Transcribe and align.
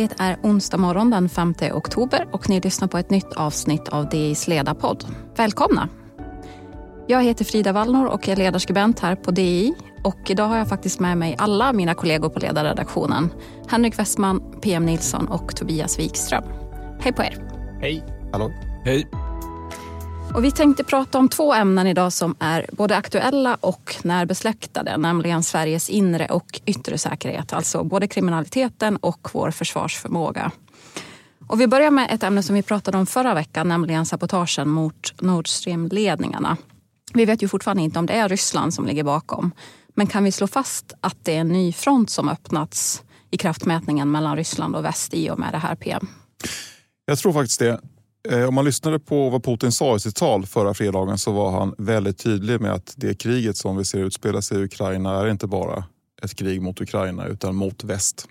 Det 0.00 0.20
är 0.20 0.36
onsdag 0.42 0.76
morgon 0.76 1.10
den 1.10 1.28
5 1.28 1.54
oktober 1.72 2.28
och 2.32 2.48
ni 2.48 2.60
lyssnar 2.60 2.88
på 2.88 2.98
ett 2.98 3.10
nytt 3.10 3.32
avsnitt 3.32 3.88
av 3.88 4.08
DIs 4.08 4.48
ledarpodd. 4.48 5.04
Välkomna! 5.36 5.88
Jag 7.06 7.22
heter 7.22 7.44
Frida 7.44 7.72
Wallnor 7.72 8.06
och 8.06 8.28
är 8.28 8.36
ledarskribent 8.36 9.00
här 9.00 9.16
på 9.16 9.30
DI. 9.30 9.74
Och 10.04 10.30
idag 10.30 10.48
har 10.48 10.58
jag 10.58 10.68
faktiskt 10.68 11.00
med 11.00 11.18
mig 11.18 11.36
alla 11.38 11.72
mina 11.72 11.94
kollegor 11.94 12.28
på 12.28 12.38
ledarredaktionen. 12.38 13.30
Henrik 13.68 13.98
Westman, 13.98 14.60
PM 14.60 14.86
Nilsson 14.86 15.28
och 15.28 15.56
Tobias 15.56 15.98
Wikström. 15.98 16.44
Hej 17.00 17.12
på 17.12 17.22
er! 17.22 17.38
Hej! 17.80 18.04
Hallå? 18.32 18.50
Hej! 18.84 19.19
Och 20.34 20.44
vi 20.44 20.50
tänkte 20.50 20.84
prata 20.84 21.18
om 21.18 21.28
två 21.28 21.54
ämnen 21.54 21.86
idag 21.86 22.12
som 22.12 22.34
är 22.38 22.66
både 22.72 22.96
aktuella 22.96 23.54
och 23.60 23.96
närbesläktade, 24.02 24.96
nämligen 24.96 25.42
Sveriges 25.42 25.90
inre 25.90 26.26
och 26.26 26.60
yttre 26.66 26.98
säkerhet, 26.98 27.52
alltså 27.52 27.84
både 27.84 28.08
kriminaliteten 28.08 28.96
och 28.96 29.28
vår 29.32 29.50
försvarsförmåga. 29.50 30.50
Och 31.48 31.60
vi 31.60 31.66
börjar 31.66 31.90
med 31.90 32.08
ett 32.10 32.22
ämne 32.22 32.42
som 32.42 32.54
vi 32.54 32.62
pratade 32.62 32.98
om 32.98 33.06
förra 33.06 33.34
veckan, 33.34 33.68
nämligen 33.68 34.06
sabotagen 34.06 34.68
mot 34.68 35.20
Nord 35.20 35.48
Stream-ledningarna. 35.48 36.56
Vi 37.14 37.24
vet 37.24 37.42
ju 37.42 37.48
fortfarande 37.48 37.82
inte 37.82 37.98
om 37.98 38.06
det 38.06 38.12
är 38.12 38.28
Ryssland 38.28 38.74
som 38.74 38.86
ligger 38.86 39.04
bakom. 39.04 39.52
Men 39.94 40.06
kan 40.06 40.24
vi 40.24 40.32
slå 40.32 40.46
fast 40.46 40.92
att 41.00 41.16
det 41.22 41.36
är 41.36 41.40
en 41.40 41.48
ny 41.48 41.72
front 41.72 42.10
som 42.10 42.28
öppnats 42.28 43.02
i 43.30 43.38
kraftmätningen 43.38 44.10
mellan 44.10 44.36
Ryssland 44.36 44.76
och 44.76 44.84
väst 44.84 45.14
i 45.14 45.30
och 45.30 45.38
med 45.38 45.52
det 45.52 45.58
här 45.58 45.74
PM? 45.74 46.06
Jag 47.04 47.18
tror 47.18 47.32
faktiskt 47.32 47.58
det. 47.58 47.80
Eh, 48.28 48.48
om 48.48 48.54
man 48.54 48.64
lyssnade 48.64 48.98
på 48.98 49.30
vad 49.30 49.44
Putin 49.44 49.72
sa 49.72 49.96
i 49.96 50.00
sitt 50.00 50.16
tal 50.16 50.46
förra 50.46 50.74
fredagen 50.74 51.18
så 51.18 51.32
var 51.32 51.50
han 51.50 51.74
väldigt 51.78 52.18
tydlig 52.18 52.60
med 52.60 52.72
att 52.72 52.94
det 52.96 53.14
kriget 53.14 53.56
som 53.56 53.76
vi 53.76 53.84
ser 53.84 53.98
utspela 53.98 54.42
sig 54.42 54.60
i 54.60 54.64
Ukraina 54.64 55.20
är 55.20 55.28
inte 55.28 55.46
bara 55.46 55.84
ett 56.22 56.34
krig 56.34 56.62
mot 56.62 56.80
Ukraina 56.80 57.26
utan 57.26 57.54
mot 57.54 57.84
väst. 57.84 58.28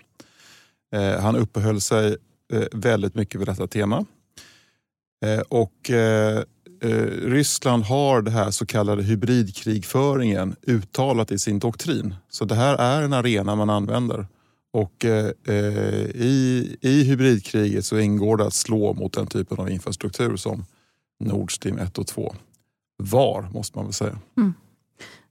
Eh, 0.94 1.20
han 1.20 1.36
uppehöll 1.36 1.80
sig 1.80 2.16
eh, 2.52 2.62
väldigt 2.72 3.14
mycket 3.14 3.40
vid 3.40 3.48
detta 3.48 3.66
tema. 3.66 4.04
Och 5.48 5.90
Ryssland 7.22 7.84
har 7.84 8.22
det 8.22 8.30
här 8.30 8.50
så 8.50 8.66
kallade 8.66 9.02
hybridkrigföringen 9.02 10.56
uttalat 10.62 11.32
i 11.32 11.38
sin 11.38 11.58
doktrin. 11.58 12.14
Så 12.30 12.44
det 12.44 12.54
här 12.54 12.74
är 12.74 13.02
en 13.02 13.12
arena 13.12 13.54
man 13.54 13.70
använder 13.70 14.26
och 14.72 15.04
eh, 15.04 15.30
eh, 15.46 16.04
i, 16.14 16.76
i 16.80 17.02
hybridkriget 17.02 17.84
så 17.84 17.98
ingår 17.98 18.36
det 18.36 18.46
att 18.46 18.54
slå 18.54 18.94
mot 18.94 19.12
den 19.12 19.26
typen 19.26 19.58
av 19.58 19.70
infrastruktur 19.70 20.36
som 20.36 20.64
Nord 21.20 21.54
Stream 21.54 21.78
1 21.78 21.98
och 21.98 22.06
2 22.06 22.34
var, 22.96 23.48
måste 23.52 23.78
man 23.78 23.86
väl 23.86 23.94
säga. 23.94 24.18
Mm. 24.36 24.54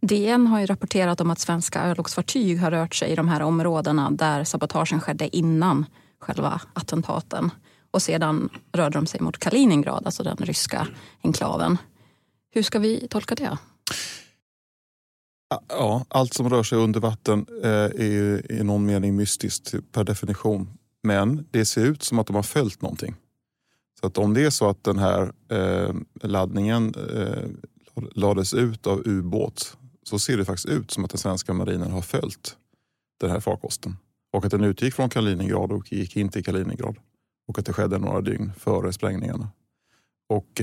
DN 0.01 0.47
har 0.47 0.59
ju 0.59 0.65
rapporterat 0.65 1.21
om 1.21 1.31
att 1.31 1.39
svenska 1.39 1.83
örlogsfartyg 1.83 2.59
har 2.59 2.71
rört 2.71 2.95
sig 2.95 3.11
i 3.11 3.15
de 3.15 3.27
här 3.27 3.41
områdena 3.41 4.11
där 4.11 4.43
sabotagen 4.43 5.01
skedde 5.01 5.37
innan 5.37 5.85
själva 6.19 6.61
attentaten. 6.73 7.51
Och 7.91 8.01
sedan 8.01 8.49
rörde 8.71 8.97
de 8.97 9.05
sig 9.05 9.21
mot 9.21 9.37
Kaliningrad, 9.37 10.05
alltså 10.05 10.23
den 10.23 10.37
ryska 10.37 10.87
enklaven. 11.23 11.77
Hur 12.51 12.63
ska 12.63 12.79
vi 12.79 13.07
tolka 13.09 13.35
det? 13.35 13.57
Ja, 15.69 16.05
allt 16.08 16.33
som 16.33 16.50
rör 16.50 16.64
sig 16.64 16.78
under 16.78 17.00
vatten 17.00 17.45
eh, 17.64 17.69
är 17.69 18.11
ju 18.11 18.42
i 18.50 18.64
någon 18.64 18.86
mening 18.86 19.16
mystiskt 19.16 19.73
per 19.91 20.03
definition. 20.03 20.69
Men 21.03 21.47
det 21.52 21.66
ser 21.66 21.86
ut 21.86 22.03
som 22.03 22.19
att 22.19 22.28
de 22.28 22.36
har 22.36 22.44
följt 22.44 22.81
någonting. 22.81 23.16
Så 24.00 24.08
att 24.08 24.17
om 24.17 24.33
det 24.33 24.45
är 24.45 24.50
så 24.50 24.69
att 24.69 24.83
den 24.83 24.97
här 24.97 25.33
eh, 25.52 25.94
laddningen 26.23 26.94
eh, 26.95 27.50
lades 28.16 28.53
ut 28.53 28.88
av 28.88 29.02
ubåt 29.06 29.78
så 30.03 30.19
ser 30.19 30.38
det 30.38 30.45
faktiskt 30.45 30.69
ut 30.69 30.91
som 30.91 31.06
att 31.06 31.11
den 31.11 31.17
svenska 31.17 31.53
marinen 31.53 31.91
har 31.91 32.02
följt 32.02 32.58
den 33.19 33.29
här 33.29 33.40
farkosten. 33.40 33.97
Och 34.34 34.46
att 34.46 34.52
den 34.52 34.63
utgick 34.63 34.94
från 34.94 35.09
Kaliningrad 35.09 35.72
och 35.72 35.94
gick 35.94 36.18
in 36.18 36.29
till 36.29 36.46
Kaliningrad. 36.46 36.97
Och 37.47 37.59
att 37.59 37.66
det 37.66 37.73
skedde 37.73 37.97
några 37.97 38.22
dygn 38.22 38.52
före 38.57 38.94
sprängningarna. 38.94 39.50
Och 40.29 40.62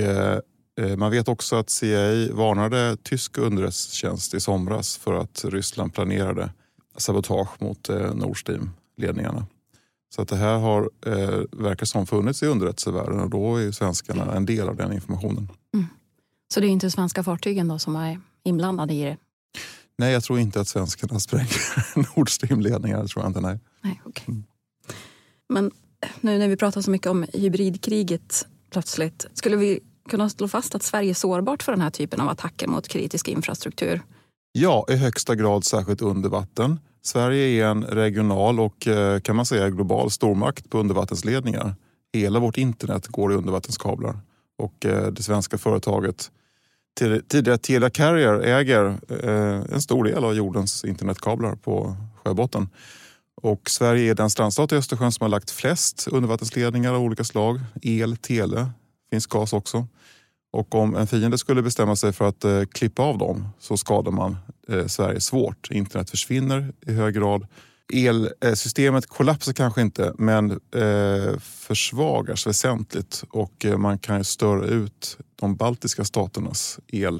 man 0.97 1.11
vet 1.11 1.27
också 1.27 1.55
att 1.55 1.69
CIA 1.69 2.33
varnade 2.33 2.97
tysk 3.03 3.37
underrättelsetjänst 3.37 4.33
i 4.33 4.39
somras 4.39 4.97
för 4.97 5.13
att 5.13 5.45
Ryssland 5.45 5.93
planerade 5.93 6.49
sabotage 6.97 7.61
mot 7.61 7.89
eh, 7.89 8.13
Nord 8.15 8.39
Stream-ledningarna. 8.39 9.45
Så 10.15 10.21
att 10.21 10.27
det 10.27 10.35
här 10.35 10.57
har, 10.57 10.89
eh, 11.05 11.41
verkar 11.51 11.85
som 11.85 12.07
funnits 12.07 12.43
i 12.43 12.45
underrättelsevärlden 12.45 13.19
och 13.19 13.29
då 13.29 13.55
är 13.55 13.71
svenskarna 13.71 14.35
en 14.35 14.45
del 14.45 14.69
av 14.69 14.75
den 14.75 14.93
informationen. 14.93 15.51
Mm. 15.73 15.85
Så 16.53 16.59
det 16.59 16.67
är 16.67 16.69
inte 16.69 16.91
svenska 16.91 17.23
fartygen 17.23 17.67
då 17.67 17.79
som 17.79 17.95
är 17.95 18.19
inblandade 18.43 18.93
i 18.93 19.03
det? 19.03 19.17
Nej, 19.97 20.13
jag 20.13 20.23
tror 20.23 20.39
inte 20.39 20.61
att 20.61 20.67
svenskarna 20.67 21.19
spränger 21.19 21.97
Nord 22.15 22.29
Stream-ledningar. 22.29 23.07
Tror 23.07 23.23
jag 23.23 23.29
inte, 23.29 23.41
nej. 23.41 23.59
nej 23.81 24.01
okay. 24.05 24.25
Mm. 24.27 24.43
Men 25.49 25.71
nu 26.21 26.37
när 26.37 26.47
vi 26.47 26.57
pratar 26.57 26.81
så 26.81 26.91
mycket 26.91 27.07
om 27.07 27.25
hybridkriget 27.33 28.47
plötsligt, 28.71 29.25
skulle 29.33 29.55
vi 29.55 29.79
kunna 30.07 30.29
slå 30.29 30.47
fast 30.47 30.75
att 30.75 30.83
Sverige 30.83 31.09
är 31.09 31.13
sårbart 31.13 31.63
för 31.63 31.71
den 31.71 31.81
här 31.81 31.89
typen 31.89 32.21
av 32.21 32.29
attacker 32.29 32.67
mot 32.67 32.87
kritisk 32.87 33.27
infrastruktur? 33.27 34.01
Ja, 34.51 34.85
i 34.89 34.95
högsta 34.95 35.35
grad 35.35 35.65
särskilt 35.65 36.01
under 36.01 36.29
vatten. 36.29 36.79
Sverige 37.01 37.63
är 37.63 37.69
en 37.69 37.83
regional 37.83 38.59
och 38.59 38.87
eh, 38.87 39.19
kan 39.19 39.35
man 39.35 39.45
säga 39.45 39.69
global 39.69 40.11
stormakt 40.11 40.69
på 40.69 40.79
undervattensledningar. 40.79 41.75
Hela 42.13 42.39
vårt 42.39 42.57
internet 42.57 43.07
går 43.07 43.33
i 43.33 43.35
undervattenskablar 43.35 44.19
och 44.57 44.85
eh, 44.85 45.07
det 45.07 45.23
svenska 45.23 45.57
företaget 45.57 46.31
tidigare 47.27 47.57
Telia 47.57 47.89
Carrier 47.89 48.39
äger 48.39 48.85
eh, 49.09 49.73
en 49.73 49.81
stor 49.81 50.03
del 50.03 50.23
av 50.23 50.35
jordens 50.35 50.85
internetkablar 50.85 51.55
på 51.55 51.95
sjöbotten. 52.23 52.69
Och 53.41 53.69
Sverige 53.69 54.11
är 54.11 54.15
den 54.15 54.29
strandstat 54.29 54.71
i 54.71 54.75
Östersjön 54.75 55.11
som 55.11 55.23
har 55.23 55.29
lagt 55.29 55.51
flest 55.51 56.07
undervattensledningar 56.11 56.93
av 56.93 57.01
olika 57.01 57.23
slag. 57.23 57.59
El, 57.81 58.17
tele, 58.17 58.69
finns 59.11 59.27
gas 59.27 59.53
också. 59.53 59.87
Och 60.51 60.75
om 60.75 60.95
en 60.95 61.07
fiende 61.07 61.37
skulle 61.37 61.61
bestämma 61.61 61.95
sig 61.95 62.13
för 62.13 62.27
att 62.27 62.43
eh, 62.43 62.63
klippa 62.63 63.03
av 63.03 63.17
dem 63.17 63.49
så 63.59 63.77
skadar 63.77 64.11
man 64.11 64.37
eh, 64.67 64.87
Sverige 64.87 65.21
svårt. 65.21 65.71
Internet 65.71 66.09
försvinner 66.09 66.73
i 66.87 66.93
hög 66.93 67.15
grad. 67.15 67.47
Elsystemet 68.41 69.05
eh, 69.05 69.07
kollapsar 69.07 69.53
kanske 69.53 69.81
inte 69.81 70.13
men 70.17 70.51
eh, 70.51 71.39
försvagas 71.39 72.47
väsentligt 72.47 73.23
och 73.29 73.65
eh, 73.65 73.77
man 73.77 73.99
kan 73.99 74.23
störa 74.23 74.65
ut 74.65 75.17
de 75.35 75.55
baltiska 75.55 76.03
staternas 76.03 76.79
el 76.87 77.19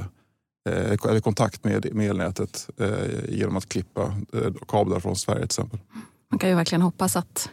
eh, 0.69 0.91
eller 1.09 1.19
kontakt 1.19 1.63
med, 1.63 1.95
med 1.95 2.09
elnätet 2.09 2.69
eh, 2.77 3.29
genom 3.29 3.57
att 3.57 3.69
klippa 3.69 4.01
eh, 4.33 4.53
kablar 4.67 4.99
från 4.99 5.15
Sverige 5.15 5.39
till 5.39 5.45
exempel. 5.45 5.79
Man 6.31 6.39
kan 6.39 6.49
ju 6.49 6.55
verkligen 6.55 6.81
hoppas 6.81 7.15
att 7.15 7.49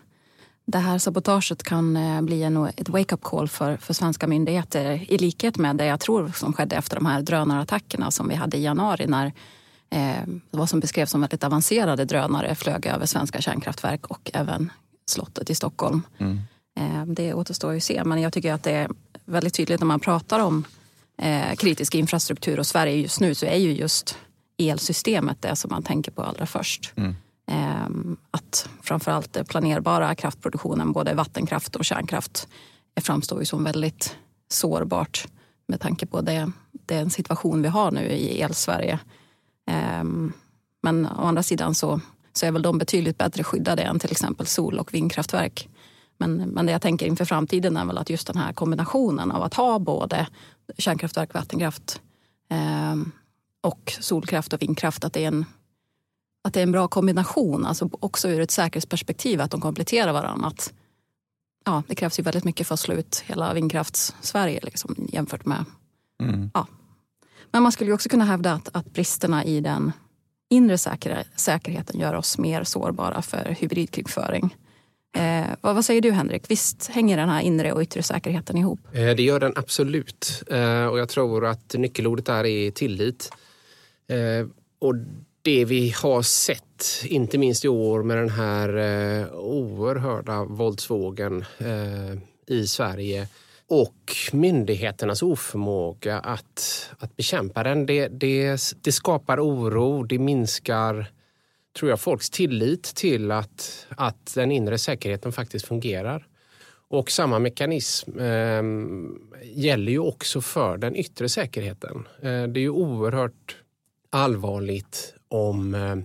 det 0.67 0.79
här 0.79 0.99
sabotaget 0.99 1.63
kan 1.63 1.97
eh, 1.97 2.23
bli 2.23 2.43
en, 2.43 2.57
ett 2.77 2.89
wake-up 2.89 3.23
call 3.23 3.49
för, 3.49 3.77
för 3.77 3.95
svenska 3.95 4.27
myndigheter 4.27 5.13
i 5.13 5.19
likhet 5.19 5.57
med 5.57 5.77
det 5.77 5.87
jag 5.87 6.01
tror 6.01 6.29
som 6.29 6.53
skedde 6.53 6.77
efter 6.77 6.97
de 6.97 7.07
här 7.07 7.23
drönarattackerna 7.23 8.11
som 8.11 8.29
vi 8.29 8.35
hade 8.35 8.57
i 8.57 8.63
januari 8.63 9.07
när 9.07 9.33
eh, 9.91 10.29
vad 10.51 10.69
som 10.69 10.81
beskrevs 10.81 11.11
som 11.11 11.21
väldigt 11.21 11.45
avancerade 11.45 12.05
drönare 12.05 12.55
flög 12.55 12.87
över 12.87 13.07
svenska 13.07 13.41
kärnkraftverk 13.41 14.07
och 14.07 14.31
även 14.35 14.73
slottet 15.07 15.51
i 15.51 15.55
Stockholm. 15.55 16.03
Mm. 16.19 16.41
Eh, 16.77 17.07
det 17.07 17.35
återstår 17.35 17.73
ju 17.73 17.77
att 17.77 17.83
se 17.83 18.05
men 18.05 18.23
jag 18.23 18.33
tycker 18.33 18.53
att 18.53 18.63
det 18.63 18.73
är 18.73 18.89
väldigt 19.25 19.55
tydligt 19.55 19.81
när 19.81 19.87
man 19.87 20.01
pratar 20.01 20.41
om 20.41 20.65
eh, 21.19 21.55
kritisk 21.55 21.95
infrastruktur 21.95 22.59
och 22.59 22.67
Sverige 22.67 22.97
just 22.97 23.21
nu 23.21 23.35
så 23.35 23.47
är 23.47 23.57
ju 23.57 23.73
just 23.73 24.19
elsystemet 24.59 25.43
det 25.43 25.57
som 25.57 25.71
man 25.71 25.83
tänker 25.83 26.13
på 26.13 26.23
allra 26.23 26.47
först. 26.47 26.93
Mm. 26.97 27.17
Ehm, 27.85 28.17
att 28.31 28.69
framförallt 28.83 29.33
den 29.33 29.45
planerbara 29.45 30.15
kraftproduktionen, 30.15 30.93
både 30.93 31.15
vattenkraft 31.15 31.77
och 31.77 31.85
kärnkraft, 31.85 32.49
framstår 33.01 33.41
ju 33.41 33.45
som 33.45 33.65
väldigt 33.65 34.17
sårbart 34.49 35.27
med 35.67 35.81
tanke 35.81 36.07
på 36.07 36.21
det, 36.21 36.51
den 36.73 37.11
situation 37.11 37.63
vi 37.63 37.69
har 37.69 37.91
nu 37.91 38.01
i 38.01 38.41
el-Sverige. 38.41 38.99
Ehm, 39.67 40.33
men 40.83 41.07
å 41.07 41.25
andra 41.25 41.43
sidan 41.43 41.75
så, 41.75 42.01
så 42.33 42.47
är 42.47 42.53
väl 42.53 42.63
de 42.63 42.79
betydligt 42.79 43.19
bättre 43.19 43.45
skyddade 43.45 43.83
än 43.83 43.99
till 43.99 44.11
exempel 44.11 44.47
sol 44.47 44.79
och 44.79 44.95
vindkraftverk. 44.95 45.69
Men, 46.19 46.37
men 46.37 46.67
det 46.67 46.73
jag 46.73 46.83
tänker 46.83 47.07
inför 47.07 47.25
framtiden 47.25 47.77
är 47.77 47.85
väl 47.85 47.99
att 47.99 48.11
just 48.11 48.27
den 48.27 48.37
här 48.37 48.53
kombinationen 48.53 49.31
av 49.31 49.43
att 49.43 49.55
ha 49.55 49.79
både 49.79 50.27
kärnkraftverk, 50.79 51.35
vattenkraft 51.35 52.01
eh, 52.51 52.97
och 53.61 53.93
solkraft 54.01 54.53
och 54.53 54.63
vindkraft, 54.63 55.05
att 55.05 55.13
det 55.13 55.25
är 55.25 55.29
en 55.29 55.45
att 56.45 56.55
det 56.55 56.61
är 56.61 56.63
en 56.63 56.73
bra 56.73 56.89
kombination, 56.89 57.67
alltså 57.67 57.89
också 57.93 58.29
ur 58.29 58.41
ett 58.41 58.51
säkerhetsperspektiv, 58.51 59.41
att 59.41 59.51
de 59.51 59.61
kompletterar 59.61 60.13
varandra. 60.13 60.47
Att, 60.47 60.73
ja, 61.65 61.83
det 61.89 61.95
krävs 61.95 62.19
ju 62.19 62.23
väldigt 62.23 62.45
mycket 62.45 62.67
för 62.67 62.75
att 62.75 62.81
slå 62.81 62.95
ut 62.95 63.23
hela 63.27 63.55
vindkrafts-Sverige 63.55 64.61
liksom, 64.63 65.09
jämfört 65.13 65.47
med... 65.47 65.65
Mm. 66.23 66.51
Ja. 66.55 66.67
Men 67.51 67.63
man 67.63 67.73
skulle 67.73 67.93
också 67.93 68.09
kunna 68.09 68.25
hävda 68.25 68.53
att, 68.53 68.69
att 68.73 68.93
bristerna 68.93 69.45
i 69.45 69.61
den 69.61 69.93
inre 70.51 70.79
säker 70.79 71.25
säkerheten 71.37 72.01
gör 72.01 72.15
oss 72.15 72.39
mer 72.39 72.65
sårbara 72.65 73.23
för 73.23 73.57
hybridkrigföring. 73.61 74.57
Eh, 75.17 75.47
vad, 75.61 75.75
vad, 75.75 75.85
säger 75.85 76.01
du 76.01 76.11
Henrik? 76.11 76.51
Visst 76.51 76.87
hänger 76.87 77.17
den 77.17 77.29
här 77.29 77.41
inre 77.41 77.73
och 77.73 77.83
yttre 77.83 78.03
säkerheten 78.03 78.57
ihop? 78.57 78.81
Eh, 78.93 79.17
det 79.17 79.23
gör 79.23 79.41
den 79.41 79.53
absolut. 79.57 80.43
Eh, 80.47 80.87
och 80.87 80.99
jag 80.99 81.09
tror 81.09 81.47
att 81.47 81.75
nyckelordet 81.75 82.27
där 82.27 82.45
är 82.47 82.71
tillit. 82.71 83.31
Eh, 84.09 84.47
och 84.79 84.95
det 85.45 85.65
vi 85.65 85.91
har 85.91 86.23
sett, 86.23 86.85
inte 87.05 87.39
minst 87.39 87.65
i 87.65 87.69
år 87.69 88.03
med 88.03 88.17
den 88.17 88.31
här 88.31 88.77
eh, 88.77 89.35
oerhörda 89.35 90.45
våldsvågen 90.45 91.45
eh, 91.59 92.19
i 92.47 92.67
Sverige 92.67 93.29
och 93.69 94.17
myndigheternas 94.33 95.23
oförmåga 95.23 96.19
att, 96.19 96.91
att 96.99 97.17
bekämpa 97.17 97.63
den. 97.63 97.87
Det, 97.87 98.09
det, 98.09 98.61
det 98.83 98.93
skapar 98.93 99.41
oro, 99.41 100.03
det 100.03 100.19
minskar 100.19 101.07
tror 101.79 101.91
jag, 101.91 102.01
folks 102.01 102.31
tillit 102.31 102.83
till 102.83 103.31
att, 103.31 103.87
att 103.89 104.35
den 104.35 104.53
inre 104.53 104.79
säkerheten 104.79 105.33
faktiskt 105.33 105.67
fungerar. 105.67 106.27
Och 106.89 107.11
samma 107.11 107.39
mekanism 107.39 108.19
eh, 108.19 108.63
gäller 109.43 109.93
ju 109.93 109.99
också 109.99 110.41
för 110.41 110.77
den 110.77 110.97
yttre 110.97 111.29
säkerheten. 111.29 112.09
Eh, 112.23 112.43
det 112.43 112.61
är 112.61 112.63
ju 112.63 112.71
oerhört 112.71 113.57
allvarligt 114.15 115.15
om, 115.29 115.75
eh, 115.75 115.97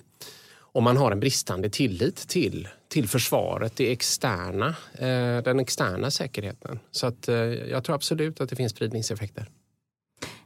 om 0.61 0.83
man 0.83 0.97
har 0.97 1.11
en 1.11 1.19
bristande 1.19 1.69
tillit 1.69 2.15
till, 2.27 2.67
till 2.87 3.09
försvaret, 3.09 3.75
det 3.75 3.91
externa, 3.91 4.67
eh, 4.93 5.43
den 5.43 5.59
externa 5.59 6.11
säkerheten. 6.11 6.79
Så 6.91 7.07
att, 7.07 7.27
eh, 7.27 7.35
jag 7.35 7.83
tror 7.83 7.95
absolut 7.95 8.41
att 8.41 8.49
det 8.49 8.55
finns 8.55 8.71
spridningseffekter. 8.71 9.49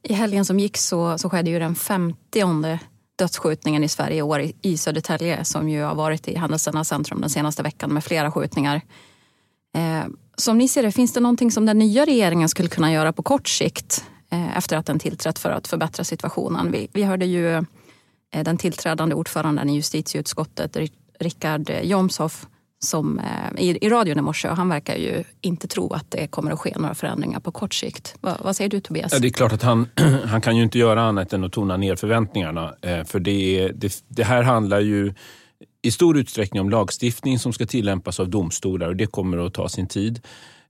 I 0.02 0.14
helgen 0.14 0.46
som 0.46 0.60
gick 0.60 0.78
så, 0.78 1.18
så 1.18 1.30
skedde 1.30 1.50
ju 1.50 1.60
den 1.60 1.76
50 1.76 2.80
dödsskjutningen 3.16 3.84
i 3.84 3.90
Sverige 3.90 4.18
i 4.18 4.22
år 4.22 4.52
i 4.62 4.78
Södertälje 4.78 5.46
som 5.46 5.70
ju 5.70 5.82
har 5.82 5.96
varit 5.96 6.28
i 6.28 6.36
händelsernas 6.36 6.88
centrum 6.88 7.22
den 7.22 7.30
senaste 7.30 7.64
veckan 7.64 7.94
med 7.94 8.04
flera 8.04 8.32
skjutningar. 8.32 8.82
Eh, 9.76 10.06
som 10.36 10.58
ni 10.58 10.68
ser 10.68 10.84
det, 10.84 10.92
finns 10.92 11.14
det 11.14 11.20
någonting 11.20 11.52
som 11.52 11.66
den 11.66 11.80
nya 11.80 12.06
regeringen 12.06 12.50
skulle 12.50 12.70
kunna 12.70 12.92
göra 12.92 13.14
på 13.14 13.24
kort 13.24 13.48
sikt 13.48 14.06
Eh, 14.34 14.58
efter 14.58 14.78
att 14.78 14.86
den 14.86 15.00
tillträtt 15.00 15.40
för 15.40 15.50
att 15.50 15.68
förbättra 15.68 16.04
situationen? 16.04 16.72
Vi, 16.72 16.88
vi 16.94 17.04
hörde 17.04 17.26
ju 17.26 17.56
eh, 17.56 17.64
den 18.44 18.58
tillträdande 18.58 19.16
ordföranden 19.16 19.70
i 19.70 19.76
justitieutskottet, 19.76 20.78
Richard 21.20 21.72
Jomshof, 21.84 22.48
som, 22.80 23.20
eh, 23.20 23.64
i, 23.64 23.78
i 23.86 23.90
radion 23.90 24.18
i 24.18 24.22
morse. 24.22 24.50
Och 24.50 24.58
han 24.58 24.70
verkar 24.70 24.96
ju 24.96 25.24
inte 25.42 25.68
tro 25.68 25.94
att 25.94 26.12
det 26.12 26.28
kommer 26.28 26.52
att 26.52 26.60
ske 26.60 26.74
några 26.78 26.96
förändringar 26.96 27.40
på 27.40 27.52
kort 27.52 27.74
sikt. 27.74 28.16
Va, 28.22 28.38
vad 28.44 28.56
säger 28.56 28.70
du 28.70 28.80
Tobias? 28.80 29.14
Ja, 29.14 29.20
det 29.20 29.28
är 29.28 29.32
klart 29.32 29.54
att 29.54 29.62
han, 29.62 29.90
han 30.26 30.42
kan 30.42 30.58
ju 30.58 30.64
inte 30.64 30.80
göra 30.80 31.02
annat 31.04 31.34
än 31.34 31.44
att 31.44 31.52
tona 31.52 31.78
ner 31.78 31.96
förväntningarna. 31.96 32.74
För 33.06 33.20
det, 33.20 33.72
det, 33.76 34.04
det 34.08 34.24
här 34.24 34.44
handlar 34.44 34.80
ju 34.80 35.14
i 35.82 35.92
stor 35.92 36.18
utsträckning 36.18 36.62
om 36.62 36.70
lagstiftning 36.70 37.40
som 37.40 37.54
ska 37.54 37.66
tillämpas 37.66 38.20
av 38.20 38.30
domstolar 38.30 38.88
och 38.88 38.96
det 38.96 39.06
kommer 39.06 39.38
att 39.38 39.54
ta 39.54 39.70
sin 39.70 39.88
tid. 39.88 40.22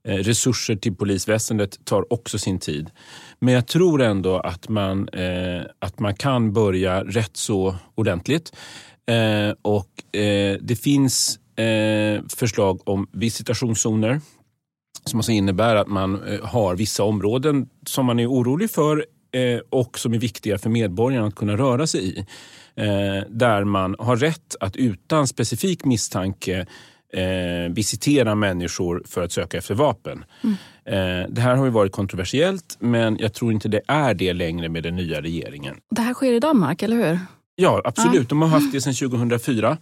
Eh, 0.08 0.16
resurser 0.16 0.76
till 0.76 0.94
polisväsendet 0.94 1.84
tar 1.84 2.12
också 2.12 2.38
sin 2.38 2.58
tid. 2.58 2.90
Men 3.38 3.54
jag 3.54 3.66
tror 3.66 4.02
ändå 4.02 4.38
att 4.38 4.68
man, 4.68 5.08
eh, 5.08 5.62
att 5.78 5.98
man 5.98 6.14
kan 6.14 6.52
börja 6.52 7.04
rätt 7.04 7.36
så 7.36 7.74
ordentligt. 7.94 8.56
Eh, 9.06 9.54
och 9.62 10.16
eh, 10.20 10.58
Det 10.60 10.76
finns 10.76 11.38
eh, 11.58 12.22
förslag 12.36 12.88
om 12.88 13.08
visitationszoner 13.12 14.20
som 15.04 15.18
alltså 15.18 15.32
innebär 15.32 15.76
att 15.76 15.88
man 15.88 16.22
eh, 16.22 16.44
har 16.44 16.76
vissa 16.76 17.04
områden 17.04 17.68
som 17.86 18.06
man 18.06 18.20
är 18.20 18.26
orolig 18.26 18.70
för 18.70 19.04
eh, 19.32 19.60
och 19.70 19.98
som 19.98 20.14
är 20.14 20.18
viktiga 20.18 20.58
för 20.58 20.70
medborgarna 20.70 21.26
att 21.26 21.34
kunna 21.34 21.56
röra 21.56 21.86
sig 21.86 22.18
i 22.18 22.26
där 23.28 23.64
man 23.64 23.96
har 23.98 24.16
rätt 24.16 24.56
att 24.60 24.76
utan 24.76 25.26
specifik 25.26 25.84
misstanke 25.84 26.66
eh, 27.14 27.72
visitera 27.72 28.34
människor 28.34 29.02
för 29.06 29.22
att 29.22 29.32
söka 29.32 29.58
efter 29.58 29.74
vapen. 29.74 30.24
Mm. 30.42 30.56
Eh, 30.84 31.28
det 31.30 31.40
här 31.40 31.56
har 31.56 31.64
ju 31.64 31.70
varit 31.70 31.92
kontroversiellt 31.92 32.76
men 32.78 33.16
jag 33.20 33.34
tror 33.34 33.52
inte 33.52 33.68
det 33.68 33.80
är 33.88 34.14
det 34.14 34.32
längre 34.32 34.68
med 34.68 34.82
den 34.82 34.96
nya 34.96 35.20
regeringen. 35.20 35.76
Det 35.90 36.02
här 36.02 36.14
sker 36.14 36.32
i 36.32 36.40
Danmark, 36.40 36.82
eller 36.82 36.96
hur? 36.96 37.18
Ja, 37.56 37.82
absolut. 37.84 38.14
Ja. 38.14 38.26
De 38.28 38.42
har 38.42 38.48
haft 38.48 38.72
det 38.72 38.80
sedan 38.80 38.94
2004. 38.94 39.76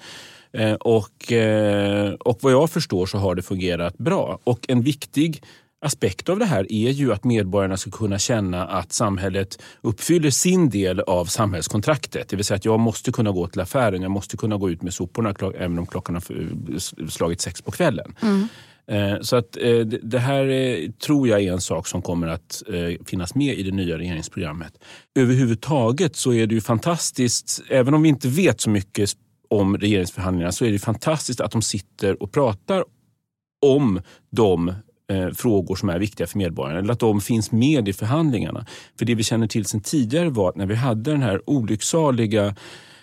Eh, 0.53 0.75
och, 0.75 1.33
eh, 1.33 2.13
och 2.13 2.39
vad 2.41 2.53
jag 2.53 2.71
förstår 2.71 3.07
så 3.07 3.19
har 3.19 3.35
det 3.35 3.43
fungerat 3.43 3.99
bra. 3.99 4.39
Och 4.45 4.67
en 4.69 4.83
viktig 4.83 5.43
aspekt 5.83 6.29
av 6.29 6.39
det 6.39 6.45
här 6.45 6.73
är 6.73 6.91
ju 6.91 7.13
att 7.13 7.25
medborgarna 7.25 7.77
ska 7.77 7.91
kunna 7.91 8.19
känna 8.19 8.67
att 8.67 8.93
samhället 8.93 9.63
uppfyller 9.81 10.31
sin 10.31 10.71
del 10.71 11.01
av 11.01 11.25
samhällskontraktet. 11.25 12.29
Det 12.29 12.37
vill 12.37 12.45
säga 12.45 12.57
att 12.57 12.65
jag 12.65 12.81
måste 12.81 13.13
kunna 13.13 13.31
gå 13.31 13.47
till 13.47 13.61
affären, 13.61 14.03
jag 14.03 14.11
måste 14.11 14.37
kunna 14.37 14.57
gå 14.57 14.71
ut 14.71 14.83
med 14.83 14.95
soporna 14.95 15.35
även 15.59 15.79
om 15.79 15.87
klockan 15.87 16.15
har 16.15 17.09
slagit 17.09 17.41
sex 17.41 17.63
på 17.63 17.71
kvällen. 17.71 18.15
Mm. 18.23 18.49
Eh, 18.87 19.21
så 19.21 19.37
att 19.37 19.57
eh, 19.57 19.79
det 19.81 20.19
här 20.19 20.93
tror 20.99 21.29
jag 21.29 21.43
är 21.43 21.53
en 21.53 21.61
sak 21.61 21.87
som 21.87 22.03
kommer 22.03 22.27
att 22.27 22.63
eh, 22.69 23.05
finnas 23.07 23.35
med 23.35 23.59
i 23.59 23.63
det 23.63 23.71
nya 23.71 23.99
regeringsprogrammet. 23.99 24.73
Överhuvudtaget 25.15 26.17
så 26.17 26.33
är 26.33 26.47
det 26.47 26.55
ju 26.55 26.61
fantastiskt, 26.61 27.63
även 27.69 27.95
om 27.95 28.03
vi 28.03 28.09
inte 28.09 28.29
vet 28.29 28.61
så 28.61 28.71
mycket 28.71 29.11
om 29.49 29.77
regeringsförhandlingarna, 29.77 30.53
så 30.53 30.65
är 30.65 30.73
det 30.73 30.79
fantastiskt 30.79 31.41
att 31.41 31.51
de 31.51 31.63
sitter 31.63 32.23
och 32.23 32.33
pratar 32.33 32.85
om 33.63 34.01
de 34.31 34.69
eh, 34.69 34.75
frågor 35.35 35.77
som 35.77 35.89
är 35.89 35.99
viktiga 35.99 36.27
för 36.27 36.39
medborgarna 36.39 36.79
eller 36.79 36.93
att 36.93 37.01
de 37.01 37.21
finns 37.21 37.53
med 37.53 37.89
i 37.89 37.93
förhandlingarna. 37.93 38.67
För 38.99 39.05
det 39.05 39.15
vi 39.15 39.23
känner 39.23 39.47
till 39.47 39.65
sedan 39.65 39.81
tidigare 39.81 40.31
var 40.31 40.49
att 40.49 40.57
när 40.57 40.67
vi 40.67 40.75
hade 40.75 41.11
den 41.11 41.23
här 41.23 41.51
olycksaliga 41.51 42.55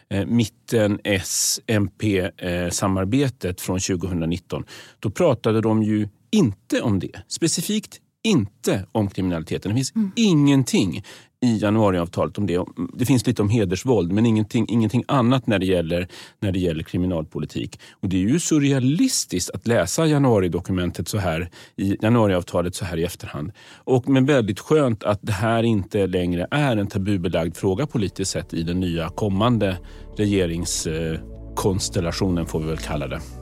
eh, 0.09 0.25
mitten 0.25 0.99
S-MP-samarbetet 1.03 3.59
eh, 3.59 3.63
från 3.63 3.79
2019, 3.79 4.63
då 4.99 5.09
pratade 5.09 5.61
de 5.61 5.83
ju 5.83 6.07
inte 6.31 6.81
om 6.81 6.99
det. 6.99 7.21
Specifikt 7.27 8.01
inte 8.23 8.85
om 8.91 9.09
kriminaliteten. 9.09 9.69
Det 9.69 9.75
finns 9.75 9.95
mm. 9.95 10.11
ingenting 10.15 11.03
i 11.41 11.57
januariavtalet 11.57 12.37
om 12.37 12.47
det. 12.47 12.65
Det 12.93 13.05
finns 13.05 13.27
lite 13.27 13.41
om 13.41 13.49
hedersvåld 13.49 14.11
men 14.11 14.25
ingenting, 14.25 14.65
ingenting 14.69 15.03
annat 15.07 15.47
när 15.47 15.59
det, 15.59 15.65
gäller, 15.65 16.07
när 16.39 16.51
det 16.51 16.59
gäller 16.59 16.83
kriminalpolitik. 16.83 17.79
Och 17.91 18.09
Det 18.09 18.15
är 18.15 18.21
ju 18.21 18.39
surrealistiskt 18.39 19.49
att 19.49 19.67
läsa 19.67 20.05
januaridokumentet 20.05 21.07
så 21.07 21.17
här, 21.17 21.49
i 21.75 21.97
januariavtalet 22.01 22.75
så 22.75 22.85
här 22.85 22.97
i 22.97 23.03
efterhand. 23.03 23.51
Och, 23.75 24.09
men 24.09 24.25
väldigt 24.25 24.59
skönt 24.59 25.03
att 25.03 25.19
det 25.21 25.31
här 25.31 25.63
inte 25.63 26.07
längre 26.07 26.47
är 26.51 26.77
en 26.77 26.87
tabubelagd 26.87 27.57
fråga 27.57 27.87
politiskt 27.87 28.31
sett 28.31 28.53
i 28.53 28.63
den 28.63 28.79
nya 28.79 29.09
kommande 29.09 29.77
regeringskonstellationen 30.17 32.45
får 32.45 32.59
vi 32.59 32.65
väl 32.65 32.77
kalla 32.77 33.07
det. 33.07 33.38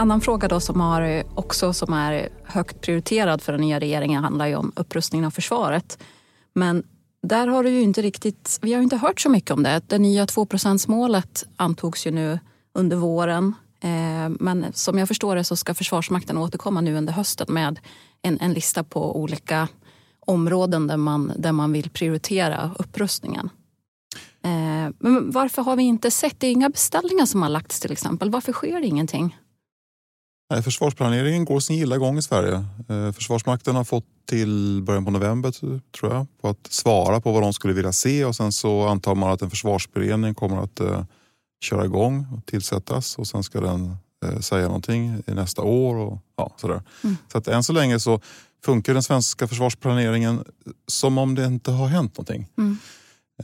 Annan 0.00 0.20
fråga 0.20 0.48
då 0.48 0.60
som, 0.60 0.80
har 0.80 1.22
också, 1.34 1.72
som 1.72 1.92
är 1.92 2.28
högt 2.44 2.80
prioriterad 2.80 3.42
för 3.42 3.52
den 3.52 3.60
nya 3.60 3.80
regeringen 3.80 4.24
handlar 4.24 4.46
ju 4.46 4.54
om 4.54 4.72
upprustningen 4.76 5.24
av 5.24 5.30
försvaret. 5.30 5.98
Men 6.54 6.82
där 7.22 7.46
har 7.46 7.64
det 7.64 7.70
ju 7.70 7.80
inte 7.80 8.02
riktigt, 8.02 8.58
vi 8.62 8.74
har 8.74 8.82
inte 8.82 8.96
hört 8.96 9.20
så 9.20 9.28
mycket 9.30 9.50
om 9.50 9.62
det. 9.62 9.82
Det 9.86 9.98
nya 9.98 10.26
2% 10.26 10.90
målet 10.90 11.44
antogs 11.56 12.06
ju 12.06 12.10
nu 12.10 12.38
under 12.74 12.96
våren. 12.96 13.54
Eh, 13.80 14.28
men 14.40 14.66
som 14.72 14.98
jag 14.98 15.08
förstår 15.08 15.36
det 15.36 15.44
så 15.44 15.56
ska 15.56 15.74
Försvarsmakten 15.74 16.38
återkomma 16.38 16.80
nu 16.80 16.96
under 16.96 17.12
hösten 17.12 17.46
med 17.50 17.80
en, 18.22 18.40
en 18.40 18.52
lista 18.52 18.84
på 18.84 19.20
olika 19.20 19.68
områden 20.20 20.86
där 20.86 20.96
man, 20.96 21.32
där 21.36 21.52
man 21.52 21.72
vill 21.72 21.90
prioritera 21.90 22.70
upprustningen. 22.78 23.50
Eh, 24.44 24.94
men 24.98 25.30
varför 25.30 25.62
har 25.62 25.76
vi 25.76 25.82
inte 25.82 26.10
sett, 26.10 26.40
det 26.40 26.46
är 26.46 26.52
inga 26.52 26.68
beställningar 26.68 27.26
som 27.26 27.42
har 27.42 27.48
lagts 27.48 27.80
till 27.80 27.92
exempel. 27.92 28.30
Varför 28.30 28.52
sker 28.52 28.80
det 28.80 28.86
ingenting? 28.86 29.36
Nej, 30.50 30.62
försvarsplaneringen 30.62 31.44
går 31.44 31.60
sin 31.60 31.76
gilla 31.76 31.98
gång 31.98 32.18
i 32.18 32.22
Sverige. 32.22 32.64
Eh, 32.88 33.12
Försvarsmakten 33.12 33.76
har 33.76 33.84
fått 33.84 34.04
till 34.28 34.82
början 34.82 35.04
på 35.04 35.10
november 35.10 35.50
tror 35.92 36.12
jag 36.12 36.26
på 36.40 36.48
att 36.48 36.66
svara 36.72 37.20
på 37.20 37.32
vad 37.32 37.42
de 37.42 37.52
skulle 37.52 37.74
vilja 37.74 37.92
se 37.92 38.24
och 38.24 38.36
sen 38.36 38.52
så 38.52 38.86
antar 38.86 39.14
man 39.14 39.30
att 39.30 39.42
en 39.42 39.50
försvarsberedning 39.50 40.34
kommer 40.34 40.62
att 40.62 40.80
uh, 40.80 41.04
köra 41.64 41.84
igång 41.84 42.26
och 42.36 42.46
tillsättas 42.46 43.18
och 43.18 43.26
sen 43.26 43.42
ska 43.42 43.60
den 43.60 43.96
uh, 44.26 44.40
säga 44.40 44.66
någonting 44.66 45.22
i 45.26 45.34
nästa 45.34 45.62
år. 45.62 45.96
Och, 45.96 46.18
ja, 46.36 46.54
sådär. 46.56 46.82
Mm. 47.04 47.16
Så 47.32 47.38
att 47.38 47.48
än 47.48 47.62
så 47.62 47.72
länge 47.72 48.00
så 48.00 48.20
funkar 48.64 48.92
den 48.92 49.02
svenska 49.02 49.48
försvarsplaneringen 49.48 50.44
som 50.86 51.18
om 51.18 51.34
det 51.34 51.44
inte 51.44 51.70
har 51.70 51.86
hänt 51.86 52.18
någonting. 52.18 52.48
Mm. 52.58 52.78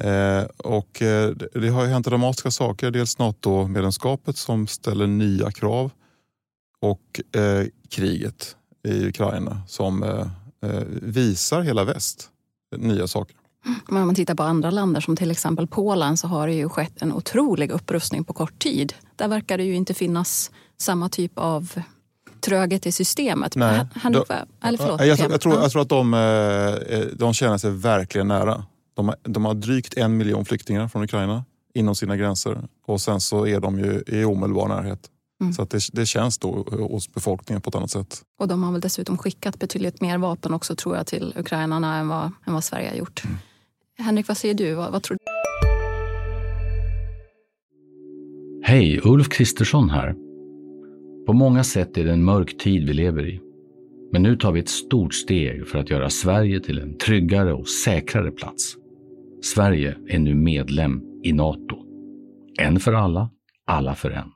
Eh, 0.00 0.44
och 0.44 1.02
eh, 1.02 1.30
det 1.54 1.68
har 1.68 1.86
hänt 1.86 2.06
dramatiska 2.06 2.50
saker. 2.50 2.90
Dels 2.90 3.18
NATO-medlemskapet 3.18 4.36
som 4.36 4.66
ställer 4.66 5.06
nya 5.06 5.50
krav 5.50 5.90
och 6.82 7.20
eh, 7.40 7.66
kriget 7.88 8.56
i 8.88 9.06
Ukraina 9.06 9.62
som 9.68 10.02
eh, 10.02 10.26
eh, 10.70 10.82
visar 11.02 11.60
hela 11.60 11.84
väst 11.84 12.30
nya 12.76 13.06
saker. 13.06 13.36
Men 13.88 14.02
om 14.02 14.06
man 14.06 14.14
tittar 14.14 14.34
på 14.34 14.42
andra 14.42 14.70
länder 14.70 15.00
som 15.00 15.16
till 15.16 15.30
exempel 15.30 15.66
Polen 15.66 16.16
så 16.16 16.28
har 16.28 16.46
det 16.46 16.54
ju 16.54 16.68
skett 16.68 17.02
en 17.02 17.12
otrolig 17.12 17.70
upprustning 17.70 18.24
på 18.24 18.32
kort 18.32 18.58
tid. 18.58 18.94
Där 19.16 19.28
verkar 19.28 19.58
det 19.58 19.64
ju 19.64 19.74
inte 19.74 19.94
finnas 19.94 20.50
samma 20.78 21.08
typ 21.08 21.32
av 21.34 21.80
tröghet 22.40 22.86
i 22.86 22.92
systemet. 22.92 23.56
Nej, 23.56 23.86
de, 24.02 24.24
eller 24.62 24.78
förlåt, 24.78 25.00
jag, 25.00 25.18
jag, 25.18 25.40
tror, 25.40 25.54
jag 25.54 25.70
tror 25.70 25.82
att 25.82 25.88
de, 25.88 26.14
eh, 26.14 27.00
de 27.16 27.34
känner 27.34 27.58
sig 27.58 27.70
verkligen 27.70 28.28
nära. 28.28 28.64
De 28.94 29.08
har, 29.08 29.16
de 29.22 29.44
har 29.44 29.54
drygt 29.54 29.96
en 29.96 30.16
miljon 30.16 30.44
flyktingar 30.44 30.88
från 30.88 31.04
Ukraina 31.04 31.44
inom 31.74 31.94
sina 31.94 32.16
gränser 32.16 32.68
och 32.86 33.00
sen 33.00 33.20
så 33.20 33.46
är 33.46 33.60
de 33.60 33.78
ju 33.78 34.02
i 34.06 34.24
omedelbar 34.24 34.68
närhet. 34.68 35.10
Mm. 35.40 35.52
Så 35.52 35.62
att 35.62 35.70
det, 35.70 35.80
det, 35.92 36.06
känns 36.06 36.38
då 36.38 36.62
hos 36.90 37.12
befolkningen 37.12 37.62
på 37.62 37.68
ett 37.68 37.74
annat 37.74 37.90
sätt. 37.90 38.22
Och 38.38 38.48
de 38.48 38.62
har 38.62 38.72
väl 38.72 38.80
dessutom 38.80 39.18
skickat 39.18 39.58
betydligt 39.58 40.00
mer 40.00 40.18
vapen 40.18 40.54
också 40.54 40.76
tror 40.76 40.96
jag 40.96 41.06
till 41.06 41.32
ukrainarna 41.36 41.96
än 41.96 42.08
vad, 42.08 42.24
än 42.46 42.54
vad 42.54 42.64
Sverige 42.64 42.88
har 42.88 42.96
gjort. 42.96 43.24
Mm. 43.24 43.36
Henrik, 43.98 44.28
vad 44.28 44.36
säger 44.36 44.54
du? 44.54 44.74
Vad, 44.74 44.92
vad 44.92 45.02
tror 45.02 45.16
du? 45.16 45.24
Hej, 48.62 49.00
Ulf 49.04 49.28
Kristersson 49.28 49.90
här. 49.90 50.14
På 51.26 51.32
många 51.32 51.64
sätt 51.64 51.96
är 51.96 52.04
det 52.04 52.12
en 52.12 52.24
mörk 52.24 52.58
tid 52.58 52.86
vi 52.86 52.92
lever 52.92 53.28
i. 53.28 53.40
Men 54.12 54.22
nu 54.22 54.36
tar 54.36 54.52
vi 54.52 54.60
ett 54.60 54.68
stort 54.68 55.14
steg 55.14 55.68
för 55.68 55.78
att 55.78 55.90
göra 55.90 56.10
Sverige 56.10 56.60
till 56.60 56.78
en 56.78 56.98
tryggare 56.98 57.52
och 57.52 57.68
säkrare 57.68 58.30
plats. 58.30 58.76
Sverige 59.42 59.96
är 60.08 60.18
nu 60.18 60.34
medlem 60.34 61.02
i 61.22 61.32
Nato. 61.32 61.76
En 62.60 62.80
för 62.80 62.92
alla, 62.92 63.30
alla 63.66 63.94
för 63.94 64.10
en. 64.10 64.35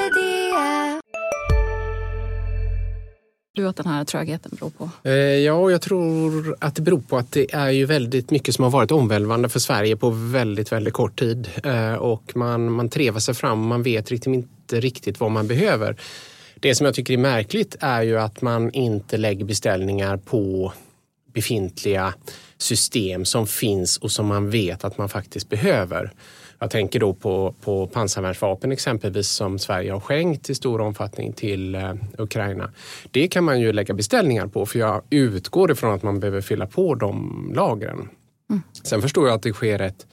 Du 3.53 3.67
att 3.67 3.75
den 3.75 3.87
här 3.87 4.05
trögheten 4.05 4.51
beror 4.59 4.69
på? 4.69 4.89
Eh, 5.03 5.13
ja, 5.13 5.71
jag 5.71 5.81
tror 5.81 6.55
att 6.59 6.75
det 6.75 6.81
beror 6.81 6.99
på 6.99 7.17
att 7.17 7.31
det 7.31 7.53
är 7.53 7.69
ju 7.69 7.85
väldigt 7.85 8.31
mycket 8.31 8.55
som 8.55 8.63
har 8.63 8.71
varit 8.71 8.91
omvälvande 8.91 9.49
för 9.49 9.59
Sverige 9.59 9.97
på 9.97 10.09
väldigt, 10.09 10.71
väldigt 10.71 10.93
kort 10.93 11.19
tid. 11.19 11.49
Eh, 11.63 11.93
och 11.93 12.31
man, 12.35 12.71
man 12.71 12.89
trevar 12.89 13.19
sig 13.19 13.33
fram 13.33 13.59
och 13.59 13.67
man 13.67 13.83
vet 13.83 14.11
riktigt, 14.11 14.33
inte 14.33 14.79
riktigt 14.79 15.19
vad 15.19 15.31
man 15.31 15.47
behöver. 15.47 15.95
Det 16.59 16.75
som 16.75 16.85
jag 16.85 16.95
tycker 16.95 17.13
är 17.13 17.17
märkligt 17.17 17.75
är 17.79 18.01
ju 18.01 18.19
att 18.19 18.41
man 18.41 18.71
inte 18.71 19.17
lägger 19.17 19.45
beställningar 19.45 20.17
på 20.17 20.73
befintliga 21.33 22.13
system 22.57 23.25
som 23.25 23.47
finns 23.47 23.97
och 23.97 24.11
som 24.11 24.27
man 24.27 24.49
vet 24.49 24.83
att 24.83 24.97
man 24.97 25.09
faktiskt 25.09 25.49
behöver. 25.49 26.11
Jag 26.61 26.69
tänker 26.69 26.99
då 26.99 27.13
på, 27.13 27.55
på 27.61 27.87
pansarvärnsvapen 27.87 28.71
exempelvis 28.71 29.29
som 29.29 29.59
Sverige 29.59 29.91
har 29.91 29.99
skänkt 29.99 30.49
i 30.49 30.55
stor 30.55 30.81
omfattning 30.81 31.33
till 31.33 31.75
eh, 31.75 31.93
Ukraina. 32.17 32.71
Det 33.11 33.27
kan 33.27 33.43
man 33.43 33.59
ju 33.59 33.73
lägga 33.73 33.93
beställningar 33.93 34.47
på 34.47 34.65
för 34.65 34.79
jag 34.79 35.01
utgår 35.09 35.71
ifrån 35.71 35.93
att 35.93 36.03
man 36.03 36.19
behöver 36.19 36.41
fylla 36.41 36.67
på 36.67 36.95
de 36.95 37.51
lagren. 37.55 38.09
Mm. 38.49 38.61
Sen 38.83 39.01
förstår 39.01 39.27
jag 39.27 39.35
att 39.35 39.43
det 39.43 39.53
sker 39.53 39.81
ett 39.81 40.07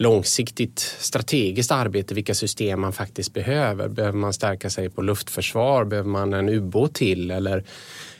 långsiktigt 0.00 0.78
strategiskt 0.98 1.70
arbete 1.70 2.14
vilka 2.14 2.34
system 2.34 2.80
man 2.80 2.92
faktiskt 2.92 3.34
behöver. 3.34 3.88
Behöver 3.88 4.18
man 4.18 4.32
stärka 4.32 4.70
sig 4.70 4.90
på 4.90 5.02
luftförsvar? 5.02 5.84
Behöver 5.84 6.08
man 6.08 6.32
en 6.32 6.48
ubåt 6.48 6.94
till? 6.94 7.30
Eller, 7.30 7.64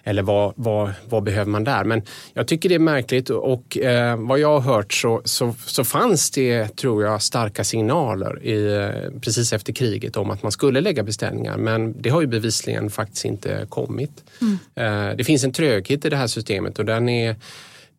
eller 0.04 0.22
vad, 0.22 0.52
vad, 0.56 0.92
vad 1.08 1.22
behöver 1.22 1.50
man 1.50 1.64
där? 1.64 1.84
Men 1.84 2.02
jag 2.32 2.48
tycker 2.48 2.68
det 2.68 2.74
är 2.74 2.78
märkligt 2.78 3.30
och 3.30 3.78
eh, 3.78 4.16
vad 4.16 4.38
jag 4.38 4.60
har 4.60 4.74
hört 4.74 4.92
så, 4.92 5.22
så, 5.24 5.54
så, 5.66 5.84
fanns 5.84 6.30
det, 6.30 6.76
tror 6.76 7.04
jag, 7.04 7.22
starka 7.22 7.64
signaler 7.64 8.42
i, 8.42 8.74
eh, 8.74 9.20
precis 9.20 9.52
efter 9.52 9.72
kriget 9.72 10.16
om 10.16 10.30
att 10.30 10.42
man 10.42 10.52
skulle 10.52 10.80
lägga 10.80 11.02
beställningar. 11.02 11.56
Men 11.56 12.02
det 12.02 12.08
har 12.08 12.20
ju 12.20 12.26
bevisligen 12.26 12.90
faktiskt 12.90 13.24
inte 13.24 13.66
kommit. 13.68 14.24
Mm. 14.40 14.58
Eh, 14.74 15.16
det 15.16 15.24
finns 15.24 15.44
en 15.44 15.52
tröghet 15.52 16.04
i 16.04 16.10
det 16.10 16.16
här 16.16 16.26
systemet 16.26 16.78
och 16.78 16.84
den 16.84 17.08
är, 17.08 17.36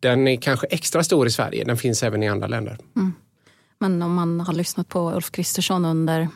den 0.00 0.28
är 0.28 0.36
kanske 0.36 0.66
extra 0.66 1.02
stor 1.04 1.26
i 1.26 1.30
Sverige. 1.30 1.64
Den 1.64 1.76
finns 1.76 2.02
även 2.02 2.22
i 2.22 2.28
andra 2.28 2.46
länder. 2.46 2.78
Mm. 2.96 3.12
Men 3.80 4.02
om 4.02 4.14
man 4.14 4.40
har 4.40 4.52
lyssnat 4.52 4.88
på 4.88 5.12
Ulf 5.12 5.30
Kristersson 5.30 5.84
under 5.84 6.28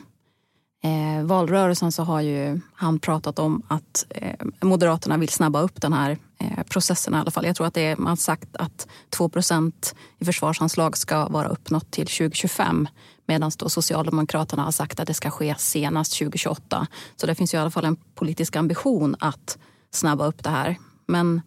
eh, 0.83 1.23
valrörelsen 1.23 1.91
så 1.91 2.03
har 2.03 2.21
ju 2.21 2.59
han 2.73 2.99
pratat 2.99 3.39
om 3.39 3.61
att 3.67 4.05
eh, 4.09 4.45
Moderaterna 4.61 5.17
vill 5.17 5.29
snabba 5.29 5.61
upp 5.61 5.81
den 5.81 5.93
här 5.93 6.17
eh, 6.39 6.63
processen 6.63 7.13
i 7.13 7.17
alla 7.17 7.31
fall. 7.31 7.45
Jag 7.45 7.55
tror 7.55 7.67
att 7.67 7.73
det 7.73 7.81
är, 7.81 7.95
man 7.95 8.07
har 8.07 8.15
sagt 8.15 8.55
att 8.55 8.87
2% 9.17 9.95
i 10.17 10.25
försvarsanslag 10.25 10.97
ska 10.97 11.27
vara 11.27 11.47
uppnått 11.47 11.91
till 11.91 12.07
2025 12.07 12.87
medan 13.27 13.51
då 13.57 13.69
Socialdemokraterna 13.69 14.63
har 14.63 14.71
sagt 14.71 14.99
att 14.99 15.07
det 15.07 15.13
ska 15.13 15.29
ske 15.29 15.55
senast 15.57 16.17
2028. 16.19 16.87
Så 17.15 17.27
det 17.27 17.35
finns 17.35 17.53
ju 17.53 17.57
i 17.57 17.61
alla 17.61 17.71
fall 17.71 17.85
en 17.85 17.95
politisk 18.15 18.55
ambition 18.55 19.15
att 19.19 19.57
snabba 19.91 20.25
upp 20.25 20.43
det 20.43 20.49
här. 20.49 20.77
Men 21.07 21.41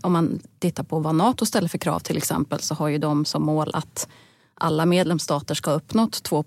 om 0.00 0.12
man 0.12 0.40
tittar 0.58 0.84
på 0.84 0.98
vad 0.98 1.14
Nato 1.14 1.46
ställer 1.46 1.68
för 1.68 1.78
krav 1.78 1.98
till 1.98 2.16
exempel 2.16 2.60
så 2.60 2.74
har 2.74 2.88
ju 2.88 2.98
de 2.98 3.24
som 3.24 3.42
mål 3.42 3.70
att 3.74 4.08
alla 4.54 4.86
medlemsstater 4.86 5.54
ska 5.54 5.70
ha 5.70 5.76
uppnått 5.76 6.22
2 6.22 6.44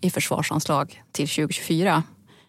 i 0.00 0.10
försvarsanslag 0.10 1.02
till 1.12 1.28
2024. 1.28 2.02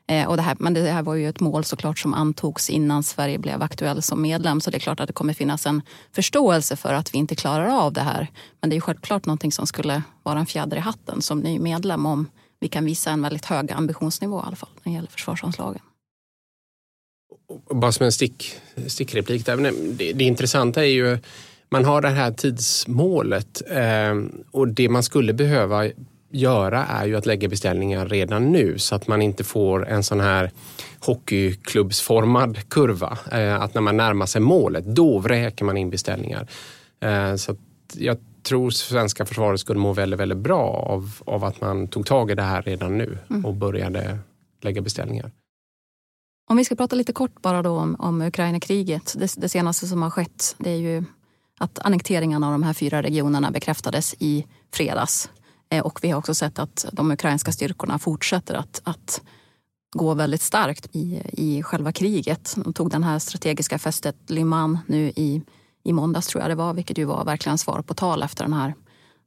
Eh, 0.08 0.28
och 0.28 0.38
det 0.38 0.42
här, 0.42 0.56
men 0.60 0.74
det 0.74 0.92
här 0.92 1.04
var 1.04 1.16
ju 1.16 1.30
ett 1.30 1.40
mål 1.40 1.64
såklart 1.64 2.00
som 2.00 2.14
antogs 2.14 2.70
innan 2.70 3.04
Sverige 3.04 3.38
blev 3.38 3.62
aktuell 3.62 4.02
som 4.02 4.22
medlem. 4.22 4.62
Så 4.62 4.72
det 4.72 4.78
är 4.78 4.80
klart 4.80 5.00
att 5.00 5.08
det 5.08 5.14
kommer 5.14 5.34
finnas 5.34 5.66
en 5.66 5.82
förståelse 6.12 6.76
för 6.76 6.94
att 6.94 7.14
vi 7.14 7.18
inte 7.18 7.36
klarar 7.36 7.68
av 7.68 7.94
det 7.94 8.02
här. 8.02 8.28
Men 8.62 8.70
det 8.70 8.76
är 8.76 8.82
självklart 8.82 9.26
någonting 9.26 9.52
som 9.52 9.68
skulle 9.68 10.04
vara 10.24 10.40
en 10.40 10.46
fjäder 10.46 10.78
i 10.78 10.80
hatten 10.80 11.22
som 11.22 11.40
ny 11.40 11.60
medlem 11.60 12.06
om 12.06 12.28
vi 12.60 12.68
kan 12.68 12.86
visa 12.86 13.12
en 13.12 13.22
väldigt 13.22 13.46
hög 13.46 13.72
ambitionsnivå 13.72 14.40
i 14.40 14.44
alla 14.46 14.56
fall 14.56 14.70
när 14.84 14.92
det 14.92 14.96
gäller 14.96 15.10
försvarsanslagen. 15.10 15.82
Bara 17.70 17.92
som 17.92 18.06
en 18.06 18.12
stick, 18.12 18.56
stickreplik. 18.88 19.46
Där. 19.46 19.58
Det, 19.98 20.14
det 20.14 20.24
intressanta 20.24 20.86
är 20.86 20.90
ju 20.90 21.20
man 21.72 21.86
har 21.86 22.02
det 22.02 22.10
här 22.10 22.32
tidsmålet 22.32 23.62
eh, 23.70 24.16
och 24.52 24.68
det 24.68 24.90
man 24.90 25.04
skulle 25.04 25.34
behöva 25.34 25.86
göra 26.32 26.86
är 26.86 27.06
ju 27.06 27.16
att 27.16 27.26
lägga 27.26 27.48
beställningar 27.48 28.08
redan 28.08 28.52
nu 28.52 28.80
så 28.80 28.96
att 28.96 29.08
man 29.08 29.22
inte 29.22 29.44
får 29.44 29.88
en 29.88 30.04
sån 30.04 30.20
här 30.20 30.52
hockeyklubbsformad 31.00 32.70
kurva. 32.70 33.18
Eh, 33.32 33.62
att 33.62 33.74
när 33.74 33.82
man 33.82 33.98
närmar 33.98 34.26
sig 34.26 34.42
målet, 34.42 34.86
då 34.86 35.20
vräker 35.20 35.66
man 35.66 35.78
in 35.78 35.90
beställningar. 35.90 36.48
Eh, 37.00 37.36
så 37.36 37.56
jag 37.94 38.18
tror 38.44 38.70
svenska 38.70 39.26
försvaret 39.26 39.60
skulle 39.60 39.80
må 39.80 39.94
väldigt, 39.94 40.20
väldigt 40.20 40.38
bra 40.38 40.68
av, 40.68 41.12
av 41.26 41.44
att 41.44 41.62
man 41.62 41.88
tog 41.88 42.06
tag 42.06 42.32
i 42.32 42.36
det 42.36 42.44
här 42.44 42.62
redan 42.62 42.98
nu 42.98 43.18
mm. 43.30 43.46
och 43.46 43.56
började 43.56 44.20
lägga 44.62 44.82
beställningar. 44.82 45.32
Om 46.50 46.58
vi 46.58 46.66
ska 46.66 46.76
prata 46.76 46.96
lite 46.96 47.14
kort 47.14 47.42
bara 47.42 47.62
då 47.62 47.78
om, 47.78 47.96
om 48.00 48.22
Ukraina-kriget. 48.22 49.16
Det, 49.18 49.34
det 49.38 49.50
senaste 49.50 49.88
som 49.88 50.02
har 50.02 50.10
skett 50.10 50.56
det 50.58 50.70
är 50.70 50.78
ju 50.78 51.04
att 51.60 51.80
annekteringen 51.80 52.44
av 52.44 52.52
de 52.52 52.64
här 52.64 52.74
fyra 52.74 53.02
regionerna 53.02 53.52
bekräftades 53.52 54.16
i 54.20 54.46
fredags. 54.74 55.30
Eh, 55.70 55.86
och 55.86 56.00
vi 56.02 56.10
har 56.10 56.20
också 56.20 56.36
sett 56.36 56.60
att 56.60 56.86
de 56.92 57.12
ukrainska 57.12 57.52
styrkorna 57.52 58.00
fortsätter 58.00 58.54
att, 58.56 58.82
att 58.84 59.22
gå 59.92 60.14
väldigt 60.14 60.42
starkt 60.42 60.88
i, 60.92 61.22
i 61.32 61.64
själva 61.64 61.92
kriget. 61.92 62.56
De 62.58 62.74
tog 62.74 62.90
den 62.92 63.04
här 63.04 63.20
strategiska 63.20 63.80
fästet 63.80 64.16
Lyman 64.28 64.80
nu 64.88 65.12
i, 65.16 65.42
i 65.84 65.94
måndags 65.94 66.28
tror 66.28 66.42
jag 66.42 66.52
det 66.52 66.56
var, 66.56 66.74
vilket 66.74 66.98
ju 66.98 67.06
var 67.06 67.26
verkligen 67.26 67.58
svar 67.58 67.82
på 67.82 67.94
tal 67.94 68.24
efter 68.24 68.44
den 68.44 68.54
här 68.54 68.74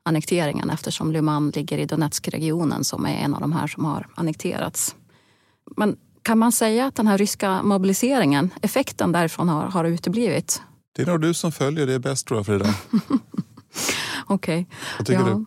annekteringen 0.04 0.70
eftersom 0.70 1.12
Lyman 1.12 1.50
ligger 1.50 1.78
i 1.78 1.86
Donetskregionen 1.86 2.84
som 2.84 3.06
är 3.06 3.14
en 3.14 3.34
av 3.34 3.40
de 3.40 3.52
här 3.52 3.66
som 3.66 3.84
har 3.84 4.08
annekterats. 4.14 4.96
Men 5.76 5.96
kan 6.22 6.38
man 6.38 6.52
säga 6.52 6.86
att 6.86 6.94
den 6.94 7.06
här 7.06 7.18
ryska 7.18 7.62
mobiliseringen, 7.62 8.50
effekten 8.62 9.12
därifrån 9.12 9.48
har, 9.48 9.62
har 9.62 9.84
uteblivit? 9.84 10.62
Det 10.92 11.02
är 11.02 11.06
nog 11.06 11.20
du 11.20 11.34
som 11.34 11.52
följer 11.52 11.86
det 11.86 11.98
bäst 11.98 12.26
tror 12.26 12.38
jag 12.38 12.46
Frida. 12.46 12.64
Okej. 14.26 14.66
Okay. 14.98 15.16
Vad 15.16 15.28
ja, 15.28 15.34
du? 15.34 15.44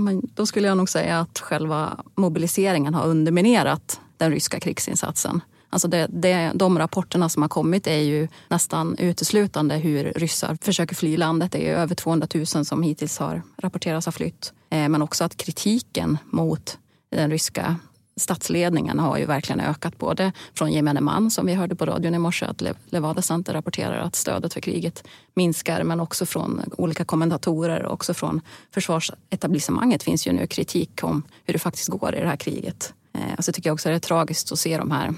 Men 0.00 0.22
då 0.34 0.46
skulle 0.46 0.68
jag 0.68 0.76
nog 0.76 0.88
säga 0.88 1.20
att 1.20 1.38
själva 1.38 2.04
mobiliseringen 2.14 2.94
har 2.94 3.06
underminerat 3.06 4.00
den 4.16 4.30
ryska 4.30 4.60
krigsinsatsen. 4.60 5.40
Alltså 5.70 5.88
det, 5.88 6.06
det, 6.10 6.52
de 6.54 6.78
rapporterna 6.78 7.28
som 7.28 7.42
har 7.42 7.48
kommit 7.48 7.86
är 7.86 7.98
ju 7.98 8.28
nästan 8.48 8.96
uteslutande 8.98 9.76
hur 9.76 10.12
ryssar 10.16 10.58
försöker 10.62 10.94
fly 10.94 11.16
landet. 11.16 11.52
Det 11.52 11.68
är 11.68 11.76
över 11.76 11.94
200 11.94 12.28
000 12.34 12.46
som 12.46 12.82
hittills 12.82 13.18
har 13.18 13.42
rapporterats 13.56 14.06
ha 14.06 14.12
flytt. 14.12 14.52
Eh, 14.70 14.88
men 14.88 15.02
också 15.02 15.24
att 15.24 15.36
kritiken 15.36 16.18
mot 16.24 16.78
den 17.10 17.30
ryska 17.30 17.76
statsledningen 18.18 18.98
har 18.98 19.18
ju 19.18 19.26
verkligen 19.26 19.60
ökat. 19.60 19.98
Både 19.98 20.32
från 20.54 20.72
gemene 20.72 21.00
man, 21.00 21.30
som 21.30 21.46
vi 21.46 21.54
hörde 21.54 21.74
på 21.74 21.86
radion 21.86 22.14
i 22.14 22.18
morse, 22.18 22.46
att 22.46 22.62
Levada 22.86 23.22
Center 23.22 23.52
rapporterar 23.52 23.98
att 23.98 24.16
stödet 24.16 24.54
för 24.54 24.60
kriget 24.60 25.04
minskar. 25.34 25.84
Men 25.84 26.00
också 26.00 26.26
från 26.26 26.62
olika 26.76 27.04
kommentatorer 27.04 27.82
och 27.82 27.92
också 27.92 28.14
från 28.14 28.40
försvarsetablissemanget 28.74 30.02
finns 30.02 30.26
ju 30.26 30.32
nu 30.32 30.46
kritik 30.46 31.00
om 31.02 31.22
hur 31.44 31.52
det 31.52 31.58
faktiskt 31.58 31.88
går 31.88 32.14
i 32.14 32.20
det 32.20 32.28
här 32.28 32.36
kriget. 32.36 32.94
Eh, 33.12 33.38
och 33.38 33.44
så 33.44 33.52
tycker 33.52 33.70
jag 33.70 33.74
också 33.74 33.88
att 33.88 33.92
det 33.92 33.96
är 33.96 34.08
tragiskt 34.08 34.52
att 34.52 34.58
se 34.58 34.78
de 34.78 34.90
här 34.90 35.14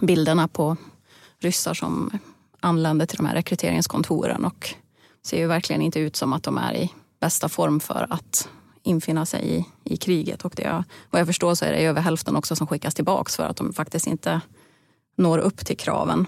bilderna 0.00 0.48
på 0.48 0.76
ryssar 1.40 1.74
som 1.74 2.18
anländer 2.60 3.06
till 3.06 3.16
de 3.16 3.26
här 3.26 3.34
rekryteringskontoren 3.34 4.44
och 4.44 4.74
ser 5.22 5.38
ju 5.38 5.46
verkligen 5.46 5.82
inte 5.82 6.00
ut 6.00 6.16
som 6.16 6.32
att 6.32 6.42
de 6.42 6.58
är 6.58 6.74
i 6.74 6.92
bästa 7.20 7.48
form 7.48 7.80
för 7.80 8.06
att 8.10 8.48
infinna 8.82 9.26
sig 9.26 9.56
i, 9.56 9.64
i 9.94 9.96
kriget. 9.96 10.42
Och 10.42 10.52
det, 10.56 10.84
vad 11.10 11.20
jag 11.20 11.26
förstår 11.26 11.54
så 11.54 11.64
är 11.64 11.72
det 11.72 11.84
över 11.84 12.00
hälften 12.00 12.36
också 12.36 12.56
som 12.56 12.66
skickas 12.66 12.94
tillbaks 12.94 13.36
för 13.36 13.46
att 13.46 13.56
de 13.56 13.72
faktiskt 13.72 14.06
inte 14.06 14.40
når 15.16 15.38
upp 15.38 15.66
till 15.66 15.76
kraven. 15.76 16.26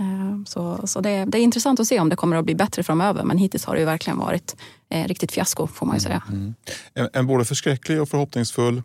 Eh, 0.00 0.44
så, 0.46 0.86
så 0.86 1.00
det, 1.00 1.24
det, 1.24 1.38
är 1.38 1.42
intressant 1.42 1.80
att 1.80 1.86
se 1.86 2.00
om 2.00 2.08
det 2.08 2.16
kommer 2.16 2.36
att 2.36 2.44
bli 2.44 2.54
bättre 2.54 2.82
framöver 2.82 3.24
men 3.24 3.38
hittills 3.38 3.64
har 3.64 3.74
det 3.74 3.80
ju 3.80 3.86
verkligen 3.86 4.18
varit 4.18 4.56
eh, 4.90 5.04
riktigt 5.06 5.32
fiasko 5.32 5.66
får 5.66 5.86
man 5.86 5.96
ju 5.96 6.00
säga. 6.00 6.22
Mm. 6.28 6.40
mm. 6.40 6.54
En, 6.94 7.08
en 7.12 7.26
både 7.26 7.44
förskräcklig 7.44 8.02
och 8.02 8.08
förhoppningsfull 8.08 8.82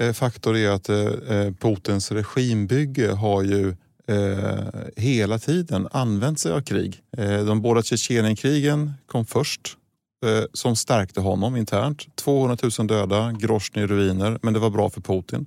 eh, 0.00 0.12
faktor 0.12 0.56
är 0.56 0.70
att 0.70 0.88
eh, 0.88 0.96
eh 0.96 1.52
Putins 1.60 2.12
regimbygge 2.12 3.12
har 3.12 3.42
ju 3.42 3.76
eh, 4.06 4.64
hela 4.96 5.38
tiden 5.38 5.88
använt 5.92 6.40
sig 6.40 6.52
av 6.52 6.60
krig. 6.60 7.00
Eh, 7.16 7.44
de 7.44 7.62
båda 7.62 7.82
Tjetjenienkrigen 7.82 8.92
kom 9.06 9.26
först 9.26 9.76
eh, 10.22 10.44
som 10.52 10.76
stärkte 10.76 11.20
honom 11.20 11.56
internt. 11.56 12.16
200 12.16 12.56
000 12.78 12.86
döda, 12.86 13.32
Grosny 13.32 13.82
i 13.82 13.86
ruiner, 13.86 14.38
men 14.42 14.52
det 14.54 14.60
var 14.60 14.70
bra 14.70 14.90
för 14.90 15.00
Putin. 15.00 15.46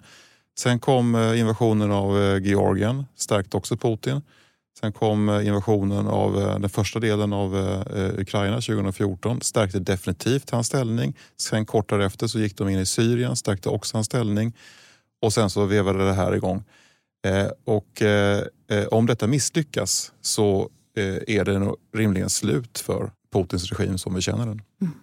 Sen 0.57 0.79
kom 0.79 1.15
eh, 1.15 1.39
invasionen 1.39 1.91
av 1.91 2.21
eh, 2.21 2.43
Georgien, 2.43 3.05
stärkte 3.15 3.57
också 3.57 3.77
Putin. 3.77 4.21
Sen 4.79 4.93
kom 4.93 5.29
eh, 5.29 5.47
invasionen 5.47 6.07
av 6.07 6.41
eh, 6.41 6.59
den 6.59 6.69
första 6.69 6.99
delen 6.99 7.33
av 7.33 7.57
eh, 7.57 8.03
eh, 8.03 8.19
Ukraina 8.19 8.55
2014, 8.55 9.41
stärkte 9.41 9.79
definitivt 9.79 10.49
hans 10.49 10.67
ställning. 10.67 11.17
Sen 11.37 11.65
kort 11.65 11.89
därefter 11.89 12.27
så 12.27 12.39
gick 12.39 12.57
de 12.57 12.69
in 12.69 12.79
i 12.79 12.85
Syrien, 12.85 13.35
stärkte 13.35 13.69
också 13.69 13.97
hans 13.97 14.05
ställning. 14.05 14.53
Och 15.21 15.33
sen 15.33 15.49
så 15.49 15.65
vevade 15.65 16.05
det 16.05 16.13
här 16.13 16.35
igång. 16.35 16.63
Och 17.65 18.01
om 18.91 19.05
detta 19.05 19.27
misslyckas 19.27 20.11
så 20.21 20.69
är 21.27 21.45
det 21.45 21.59
nog 21.59 21.75
rimligen 21.93 22.29
slut 22.29 22.79
för 22.79 23.11
Putins 23.35 23.71
regim 23.71 23.97
som 23.97 24.15
vi 24.15 24.21
känner 24.21 24.45
den. 24.45 24.61
Mm. 24.81 24.93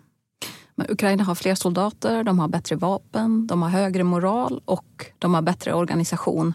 Men 0.75 0.87
Ukraina 0.91 1.25
har 1.25 1.35
fler 1.35 1.55
soldater, 1.55 2.25
de 2.25 2.39
har 2.39 2.49
bättre 2.49 2.77
vapen, 2.77 3.47
de 3.47 3.63
har 3.63 3.69
högre 3.69 4.05
moral 4.05 4.63
och 4.65 5.07
de 5.19 5.35
har 5.35 5.43
bättre 5.43 5.75
organisation. 5.75 6.55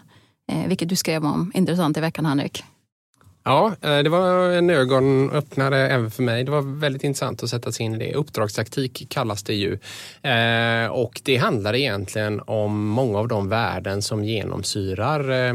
Eh, 0.52 0.68
vilket 0.68 0.88
du 0.88 0.96
skrev 0.96 1.24
om 1.24 1.52
intressant 1.54 1.96
i 1.96 2.00
veckan, 2.00 2.26
Henrik. 2.26 2.64
Ja, 3.44 3.76
eh, 3.80 3.98
det 3.98 4.08
var 4.08 4.50
en 4.50 4.70
ögonöppnare 4.70 5.88
även 5.88 6.10
för 6.10 6.22
mig. 6.22 6.44
Det 6.44 6.50
var 6.50 6.80
väldigt 6.80 7.04
intressant 7.04 7.42
att 7.42 7.50
sätta 7.50 7.72
sig 7.72 7.86
in 7.86 7.94
i 7.94 7.98
det. 7.98 8.14
Uppdragstaktik 8.14 9.06
kallas 9.08 9.42
det 9.42 9.54
ju. 9.54 9.72
Eh, 10.22 10.86
och 10.90 11.20
det 11.24 11.36
handlar 11.36 11.74
egentligen 11.74 12.40
om 12.46 12.86
många 12.86 13.18
av 13.18 13.28
de 13.28 13.48
värden 13.48 14.02
som 14.02 14.24
genomsyrar 14.24 15.30
eh, 15.30 15.54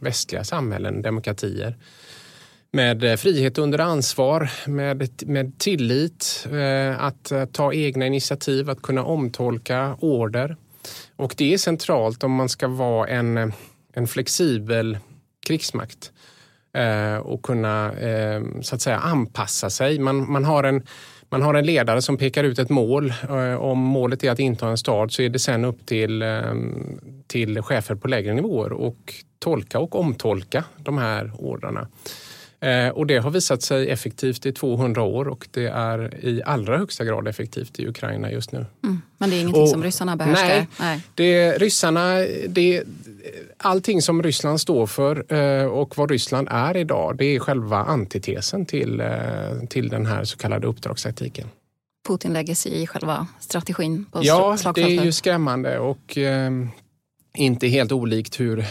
västliga 0.00 0.44
samhällen, 0.44 1.02
demokratier 1.02 1.76
med 2.72 3.04
eh, 3.04 3.16
frihet 3.16 3.58
under 3.58 3.78
ansvar, 3.78 4.50
med, 4.66 5.08
med 5.26 5.58
tillit, 5.58 6.46
eh, 6.52 7.04
att 7.04 7.32
eh, 7.32 7.44
ta 7.44 7.72
egna 7.72 8.06
initiativ, 8.06 8.70
att 8.70 8.82
kunna 8.82 9.04
omtolka 9.04 9.96
order. 10.00 10.56
Och 11.16 11.34
det 11.36 11.54
är 11.54 11.58
centralt 11.58 12.24
om 12.24 12.32
man 12.32 12.48
ska 12.48 12.68
vara 12.68 13.08
en, 13.08 13.52
en 13.92 14.06
flexibel 14.06 14.98
krigsmakt 15.46 16.12
och 17.22 17.42
kunna 17.42 17.92
så 18.62 18.74
att 18.74 18.80
säga 18.80 18.98
anpassa 18.98 19.70
sig. 19.70 19.98
Man, 19.98 20.32
man, 20.32 20.44
har 20.44 20.64
en, 20.64 20.82
man 21.30 21.42
har 21.42 21.54
en 21.54 21.66
ledare 21.66 22.02
som 22.02 22.16
pekar 22.16 22.44
ut 22.44 22.58
ett 22.58 22.70
mål. 22.70 23.12
Om 23.58 23.78
målet 23.78 24.24
är 24.24 24.30
att 24.30 24.38
inta 24.38 24.68
en 24.68 24.76
stad 24.76 25.12
så 25.12 25.22
är 25.22 25.28
det 25.28 25.38
sen 25.38 25.64
upp 25.64 25.86
till, 25.86 26.24
till 27.26 27.62
chefer 27.62 27.94
på 27.94 28.08
lägre 28.08 28.34
nivåer 28.34 28.72
och 28.72 29.14
tolka 29.38 29.78
och 29.78 30.00
omtolka 30.00 30.64
de 30.76 30.98
här 30.98 31.32
ordrarna. 31.38 31.88
Eh, 32.60 32.88
och 32.88 33.06
det 33.06 33.18
har 33.18 33.30
visat 33.30 33.62
sig 33.62 33.90
effektivt 33.90 34.46
i 34.46 34.52
200 34.52 35.02
år 35.02 35.28
och 35.28 35.48
det 35.50 35.66
är 35.66 36.24
i 36.24 36.42
allra 36.42 36.78
högsta 36.78 37.04
grad 37.04 37.28
effektivt 37.28 37.78
i 37.78 37.88
Ukraina 37.88 38.32
just 38.32 38.52
nu. 38.52 38.66
Mm. 38.84 39.02
Men 39.18 39.30
det 39.30 39.36
är 39.36 39.40
ingenting 39.40 39.62
och, 39.62 39.68
som 39.68 39.82
ryssarna 39.82 40.16
behärskar? 40.16 40.48
Nej, 40.48 40.66
nej. 40.80 41.02
Det, 41.14 41.58
ryssarna, 41.58 42.16
det, 42.48 42.82
allting 43.56 44.02
som 44.02 44.22
Ryssland 44.22 44.60
står 44.60 44.86
för 44.86 45.34
eh, 45.34 45.64
och 45.64 45.98
vad 45.98 46.10
Ryssland 46.10 46.48
är 46.50 46.76
idag, 46.76 47.16
det 47.16 47.24
är 47.24 47.38
själva 47.38 47.76
antitesen 47.76 48.66
till, 48.66 49.00
eh, 49.00 49.08
till 49.68 49.88
den 49.88 50.06
här 50.06 50.24
så 50.24 50.36
kallade 50.36 50.66
uppdragstaktiken. 50.66 51.48
Putin 52.08 52.32
lägger 52.32 52.54
sig 52.54 52.82
i 52.82 52.86
själva 52.86 53.26
strategin 53.40 54.04
på 54.12 54.20
Ja, 54.22 54.56
det 54.74 54.82
är 54.82 55.04
ju 55.04 55.12
skrämmande 55.12 55.78
och 55.78 56.18
inte 57.34 57.68
helt 57.68 57.92
olikt 57.92 58.40
hur 58.40 58.64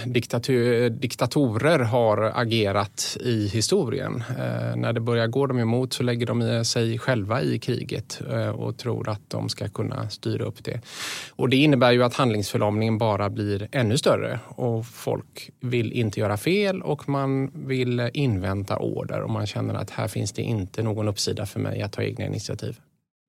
diktatorer 0.89 1.79
har 1.79 2.31
agerat 2.35 3.17
i 3.21 3.47
historien. 3.47 4.23
Eh, 4.29 4.75
när 4.75 4.93
det 4.93 5.00
börjar 5.00 5.27
gå 5.27 5.48
dem 5.48 5.59
emot 5.59 5.93
så 5.93 6.03
lägger 6.03 6.25
de 6.25 6.65
sig 6.65 7.00
själva 7.00 7.41
i 7.41 7.59
kriget 7.59 8.22
eh, 8.31 8.50
och 8.50 8.77
tror 8.77 9.09
att 9.09 9.22
de 9.27 9.50
ska 9.50 9.67
kunna 9.67 10.09
styra 10.09 10.45
upp 10.45 10.63
det. 10.63 10.81
Och 11.29 11.50
det 11.50 11.57
innebär 11.57 11.91
ju 11.91 12.03
att 12.03 12.13
handlingsförlamningen 12.13 12.98
bara 12.98 13.29
blir 13.29 13.67
ännu 13.72 13.98
större 13.98 14.39
och 14.48 14.85
folk 14.85 15.50
vill 15.59 15.91
inte 15.91 16.19
göra 16.19 16.37
fel 16.37 16.81
och 16.81 17.09
man 17.09 17.51
vill 17.67 18.09
invänta 18.13 18.77
order 18.77 19.22
och 19.22 19.29
man 19.29 19.48
känner 19.48 19.74
att 19.74 19.89
här 19.89 20.07
finns 20.07 20.31
det 20.31 20.41
inte 20.41 20.83
någon 20.83 21.07
uppsida 21.07 21.45
för 21.45 21.59
mig 21.59 21.81
att 21.81 21.91
ta 21.91 22.01
egna 22.03 22.25
initiativ. 22.25 22.79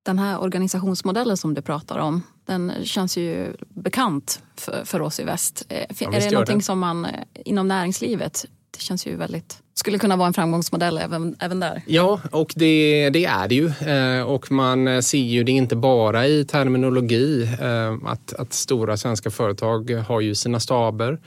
Den 0.03 0.19
här 0.19 0.41
organisationsmodellen 0.41 1.37
som 1.37 1.53
du 1.53 1.61
pratar 1.61 1.97
om, 1.99 2.23
den 2.45 2.73
känns 2.83 3.17
ju 3.17 3.53
bekant 3.69 4.41
för, 4.55 4.85
för 4.85 5.01
oss 5.01 5.19
i 5.19 5.23
väst. 5.23 5.65
Eh, 5.69 5.77
ja, 5.99 6.13
är 6.13 6.21
det 6.21 6.31
någonting 6.31 6.57
det. 6.57 6.63
som 6.63 6.79
man 6.79 7.05
eh, 7.05 7.11
inom 7.45 7.67
näringslivet, 7.67 8.45
det 8.71 8.81
känns 8.81 9.07
ju 9.07 9.15
väldigt 9.15 9.57
skulle 9.73 9.99
kunna 9.99 10.15
vara 10.15 10.27
en 10.27 10.33
framgångsmodell 10.33 10.97
även, 10.97 11.35
även 11.39 11.59
där. 11.59 11.81
Ja, 11.85 12.21
och 12.31 12.53
det, 12.55 13.09
det 13.09 13.25
är 13.25 13.47
det 13.47 13.55
ju. 13.55 13.67
Eh, 13.67 14.23
och 14.23 14.51
man 14.51 15.03
ser 15.03 15.17
ju 15.17 15.43
det 15.43 15.51
inte 15.51 15.75
bara 15.75 16.27
i 16.27 16.45
terminologi. 16.45 17.49
Att, 18.05 18.33
att 18.33 18.53
stora 18.53 18.97
svenska 18.97 19.29
företag 19.31 19.91
har 19.91 20.21
ju 20.21 20.35
sina 20.35 20.59
staber. 20.59 21.19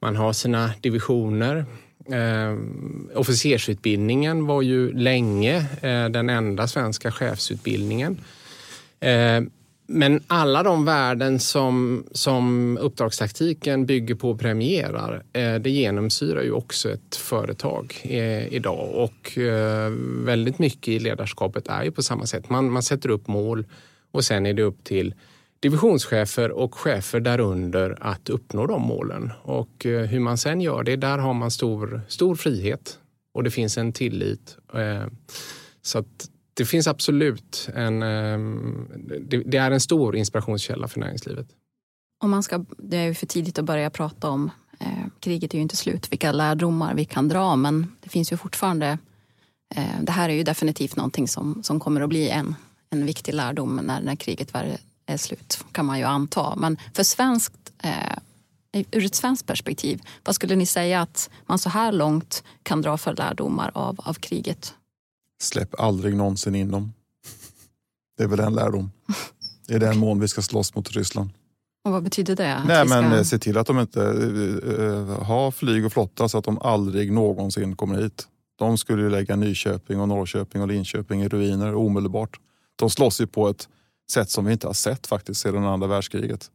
Man 0.00 0.16
har 0.16 0.32
sina 0.32 0.70
divisioner. 0.80 1.66
Eh, 2.06 2.56
officersutbildningen 3.14 4.46
var 4.46 4.62
ju 4.62 4.92
länge 4.92 5.56
eh, 5.56 6.08
den 6.08 6.30
enda 6.30 6.68
svenska 6.68 7.10
chefsutbildningen. 7.10 8.20
Eh, 9.00 9.40
men 9.92 10.22
alla 10.26 10.62
de 10.62 10.84
värden 10.84 11.38
som, 11.38 12.04
som 12.12 12.78
uppdragstaktiken 12.80 13.86
bygger 13.86 14.14
på 14.14 14.30
och 14.30 14.40
premierar, 14.40 15.22
eh, 15.32 15.54
det 15.54 15.70
genomsyrar 15.70 16.42
ju 16.42 16.52
också 16.52 16.90
ett 16.90 17.16
företag 17.16 18.00
eh, 18.02 18.54
idag. 18.54 18.90
Och 18.94 19.38
eh, 19.38 19.90
väldigt 20.24 20.58
mycket 20.58 20.88
i 20.88 20.98
ledarskapet 20.98 21.68
är 21.68 21.84
ju 21.84 21.90
på 21.90 22.02
samma 22.02 22.26
sätt. 22.26 22.50
Man, 22.50 22.70
man 22.70 22.82
sätter 22.82 23.08
upp 23.08 23.28
mål 23.28 23.64
och 24.10 24.24
sen 24.24 24.46
är 24.46 24.54
det 24.54 24.62
upp 24.62 24.84
till 24.84 25.14
divisionschefer 25.60 26.50
och 26.50 26.74
chefer 26.74 27.20
därunder 27.20 27.96
att 28.00 28.28
uppnå 28.28 28.66
de 28.66 28.82
målen. 28.82 29.32
Och 29.42 29.86
eh, 29.86 30.06
hur 30.06 30.20
man 30.20 30.38
sen 30.38 30.60
gör 30.60 30.82
det, 30.82 30.96
där 30.96 31.18
har 31.18 31.34
man 31.34 31.50
stor, 31.50 32.02
stor 32.08 32.34
frihet 32.34 32.98
och 33.34 33.44
det 33.44 33.50
finns 33.50 33.78
en 33.78 33.92
tillit. 33.92 34.56
Eh, 34.74 35.06
så 35.82 35.98
att 35.98 36.30
det 36.54 36.64
finns 36.64 36.86
absolut 36.86 37.68
en... 37.74 38.02
Ehm, 38.02 38.88
det 39.46 39.56
är 39.56 39.70
en 39.70 39.80
stor 39.80 40.16
inspirationskälla 40.16 40.88
för 40.88 41.00
näringslivet. 41.00 41.46
Om 42.22 42.30
man 42.30 42.42
ska, 42.42 42.64
det 42.78 42.96
är 42.96 43.06
ju 43.06 43.14
för 43.14 43.26
tidigt 43.26 43.58
att 43.58 43.64
börja 43.64 43.90
prata 43.90 44.28
om 44.28 44.50
eh, 44.80 45.06
kriget 45.20 45.54
är 45.54 45.58
ju 45.58 45.62
inte 45.62 45.76
slut, 45.76 46.12
vilka 46.12 46.32
lärdomar 46.32 46.94
vi 46.94 47.04
kan 47.04 47.28
dra, 47.28 47.56
men 47.56 47.96
det 48.00 48.08
finns 48.08 48.32
ju 48.32 48.36
fortfarande... 48.36 48.98
Det 50.00 50.12
här 50.12 50.28
är 50.28 50.32
ju 50.32 50.42
definitivt 50.42 50.96
någonting 50.96 51.28
som, 51.28 51.62
som 51.62 51.80
kommer 51.80 52.00
att 52.00 52.08
bli 52.08 52.28
en, 52.28 52.54
en 52.90 53.06
viktig 53.06 53.34
lärdom 53.34 53.80
när, 53.84 54.00
när 54.00 54.16
kriget 54.16 54.54
slut, 55.18 55.64
kan 55.72 55.86
man 55.86 55.98
ju 55.98 56.04
anta. 56.04 56.56
Men 56.56 56.76
för 56.94 57.02
svenskt, 57.02 57.72
eh, 57.82 58.84
ur 58.90 59.04
ett 59.04 59.14
svenskt 59.14 59.46
perspektiv, 59.46 60.02
vad 60.24 60.34
skulle 60.34 60.56
ni 60.56 60.66
säga 60.66 61.00
att 61.00 61.30
man 61.46 61.58
så 61.58 61.68
här 61.68 61.92
långt 61.92 62.44
kan 62.62 62.82
dra 62.82 62.98
för 62.98 63.14
lärdomar 63.14 63.70
av, 63.74 64.00
av 64.00 64.14
kriget? 64.14 64.74
Släpp 65.42 65.80
aldrig 65.80 66.16
någonsin 66.16 66.54
in 66.54 66.70
dem. 66.70 66.92
Det 68.16 68.22
är 68.22 68.28
väl 68.28 68.40
en 68.40 68.54
lärdom. 68.54 68.90
I 69.68 69.78
den 69.78 69.98
mån 69.98 70.20
vi 70.20 70.28
ska 70.28 70.42
slåss 70.42 70.74
mot 70.74 70.90
Ryssland. 70.90 71.30
Och 71.84 71.92
vad 71.92 72.02
betyder 72.02 72.36
det? 72.36 72.62
Nej, 72.66 72.88
ska... 72.88 73.00
men 73.00 73.12
eh, 73.12 73.22
se 73.22 73.38
till 73.38 73.58
att 73.58 73.66
de 73.66 73.78
inte 73.78 74.00
uh, 74.00 75.22
har 75.22 75.50
flyg 75.50 75.86
och 75.86 75.92
flotta 75.92 76.28
så 76.28 76.38
att 76.38 76.44
de 76.44 76.58
aldrig 76.58 77.12
någonsin 77.12 77.76
kommer 77.76 78.02
hit. 78.02 78.28
De 78.58 78.78
skulle 78.78 79.02
ju 79.02 79.10
lägga 79.10 79.36
Nyköping 79.36 80.00
och 80.00 80.08
Norrköping 80.08 80.62
och 80.62 80.68
Linköping 80.68 81.22
i 81.22 81.28
ruiner 81.28 81.74
omedelbart. 81.74 82.40
De 82.76 82.90
slåss 82.90 83.20
ju 83.20 83.26
på 83.26 83.48
ett 83.48 83.68
sätt 84.10 84.30
som 84.30 84.44
vi 84.44 84.52
inte 84.52 84.66
har 84.66 84.74
sett 84.74 85.06
faktiskt 85.06 85.40
sedan 85.40 85.64
andra 85.64 85.86
världskriget. 85.86 86.50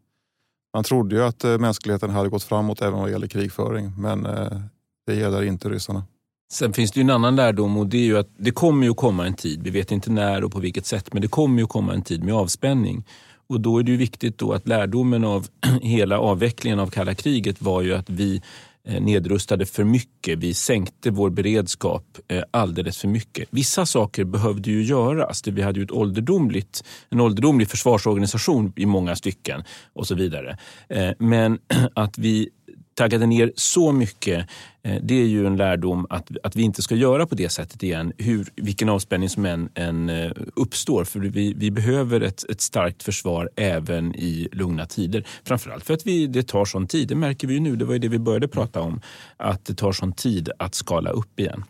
Man 0.73 0.83
trodde 0.83 1.15
ju 1.15 1.23
att 1.23 1.43
eh, 1.43 1.57
mänskligheten 1.57 2.09
hade 2.09 2.29
gått 2.29 2.43
framåt 2.43 2.81
även 2.81 2.99
vad 2.99 3.11
gäller 3.11 3.27
krigföring, 3.27 3.91
men 3.97 4.25
eh, 4.25 4.59
det 5.07 5.15
gäller 5.15 5.43
inte 5.43 5.69
ryssarna. 5.69 6.03
Sen 6.51 6.73
finns 6.73 6.91
det 6.91 6.99
ju 6.99 7.01
en 7.01 7.09
annan 7.09 7.35
lärdom 7.35 7.77
och 7.77 7.87
det 7.87 7.97
är 7.97 8.05
ju 8.05 8.17
att 8.17 8.29
det 8.37 8.51
kommer 8.51 8.85
ju 8.85 8.93
komma 8.93 9.27
en 9.27 9.33
tid, 9.33 9.63
vi 9.63 9.69
vet 9.69 9.91
inte 9.91 10.11
när 10.11 10.43
och 10.43 10.51
på 10.51 10.59
vilket 10.59 10.85
sätt, 10.85 11.13
men 11.13 11.21
det 11.21 11.27
kommer 11.27 11.59
ju 11.59 11.67
komma 11.67 11.93
en 11.93 12.01
tid 12.01 12.23
med 12.23 12.33
avspänning. 12.33 13.03
Och 13.47 13.61
då 13.61 13.79
är 13.79 13.83
det 13.83 13.91
ju 13.91 13.97
viktigt 13.97 14.37
då 14.37 14.53
att 14.53 14.67
lärdomen 14.67 15.23
av 15.23 15.47
hela 15.81 16.19
avvecklingen 16.19 16.79
av 16.79 16.87
kalla 16.87 17.15
kriget 17.15 17.61
var 17.61 17.81
ju 17.81 17.93
att 17.93 18.09
vi 18.09 18.41
Eh, 18.87 19.01
nedrustade 19.01 19.65
för 19.65 19.83
mycket. 19.83 20.39
Vi 20.39 20.53
sänkte 20.53 21.11
vår 21.11 21.29
beredskap 21.29 22.17
eh, 22.27 22.43
alldeles 22.51 22.97
för 22.97 23.07
mycket. 23.07 23.47
Vissa 23.51 23.85
saker 23.85 24.23
behövde 24.23 24.71
ju 24.71 24.83
göras. 24.83 25.47
Vi 25.47 25.61
hade 25.61 25.79
ju 25.79 25.83
ett 25.83 25.91
ålderdomligt, 25.91 26.83
en 27.09 27.21
ålderdomlig 27.21 27.67
försvarsorganisation 27.67 28.73
i 28.75 28.85
många 28.85 29.15
stycken 29.15 29.63
och 29.93 30.07
så 30.07 30.15
vidare. 30.15 30.57
Eh, 30.89 31.09
men 31.19 31.59
att 31.95 32.17
vi 32.17 32.49
taggade 32.95 33.25
ner 33.25 33.51
så 33.55 33.91
mycket. 33.91 34.47
Eh, 34.83 35.01
det 35.03 35.21
är 35.21 35.25
ju 35.25 35.47
en 35.47 35.57
lärdom 35.57 36.07
att, 36.09 36.31
att 36.43 36.55
vi 36.55 36.61
inte 36.61 36.81
ska 36.81 36.95
göra 36.95 37.27
på 37.27 37.35
det 37.35 37.49
sättet 37.49 37.83
igen, 37.83 38.13
hur, 38.17 38.47
vilken 38.55 38.89
avspänning 38.89 39.29
som 39.29 39.45
än, 39.45 39.69
än 39.75 40.09
eh, 40.09 40.31
uppstår. 40.55 41.03
För 41.03 41.19
vi, 41.19 41.53
vi 41.53 41.71
behöver 41.71 42.21
ett, 42.21 42.49
ett 42.49 42.61
starkt 42.61 43.03
försvar 43.03 43.49
även 43.55 44.15
i 44.15 44.49
lugna 44.51 44.85
tider. 44.85 45.27
Framförallt 45.43 45.85
för 45.85 45.93
att 45.93 46.07
vi, 46.07 46.27
det 46.27 46.43
tar 46.43 46.65
sån 46.65 46.87
tid. 46.87 47.07
Det 47.07 47.15
märker 47.15 47.47
vi 47.47 47.53
ju 47.53 47.59
nu, 47.59 47.75
det 47.75 47.85
var 47.85 47.93
ju 47.93 47.99
det 47.99 48.07
vi 48.07 48.19
började 48.19 48.47
prata 48.47 48.81
om. 48.81 49.01
Att 49.37 49.65
det 49.65 49.75
tar 49.75 49.91
sån 49.91 50.13
tid 50.13 50.49
att 50.59 50.75
skala 50.75 51.09
upp 51.09 51.39
igen. 51.39 51.63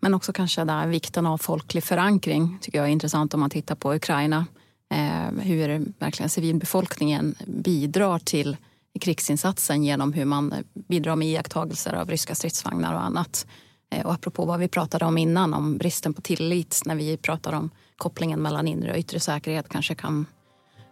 Men 0.00 0.14
också 0.14 0.32
kanske 0.32 0.64
där 0.64 0.86
vikten 0.86 1.26
av 1.26 1.38
folklig 1.38 1.84
förankring 1.84 2.58
tycker 2.60 2.78
jag 2.78 2.88
är 2.88 2.92
intressant 2.92 3.34
om 3.34 3.40
man 3.40 3.50
tittar 3.50 3.74
på 3.74 3.94
Ukraina. 3.94 4.46
Eh, 4.94 5.42
hur 5.42 5.92
verkligen 5.98 6.28
civilbefolkningen 6.28 7.34
bidrar 7.46 8.18
till 8.18 8.56
krigsinsatsen 9.00 9.84
genom 9.84 10.12
hur 10.12 10.24
man 10.24 10.54
bidrar 10.74 11.16
med 11.16 11.28
iakttagelser 11.28 11.92
av 11.92 12.10
ryska 12.10 12.34
stridsvagnar 12.34 12.94
och 12.94 13.04
annat. 13.04 13.46
Eh, 13.90 14.06
och 14.06 14.12
apropå 14.12 14.44
vad 14.44 14.60
vi 14.60 14.68
pratade 14.68 15.04
om 15.04 15.18
innan, 15.18 15.54
om 15.54 15.78
bristen 15.78 16.14
på 16.14 16.20
tillit 16.20 16.82
när 16.84 16.94
vi 16.94 17.16
pratar 17.16 17.52
om 17.52 17.70
kopplingen 17.96 18.42
mellan 18.42 18.68
inre 18.68 18.92
och 18.92 18.98
yttre 18.98 19.20
säkerhet 19.20 19.68
kanske 19.68 19.94
kan, 19.94 20.26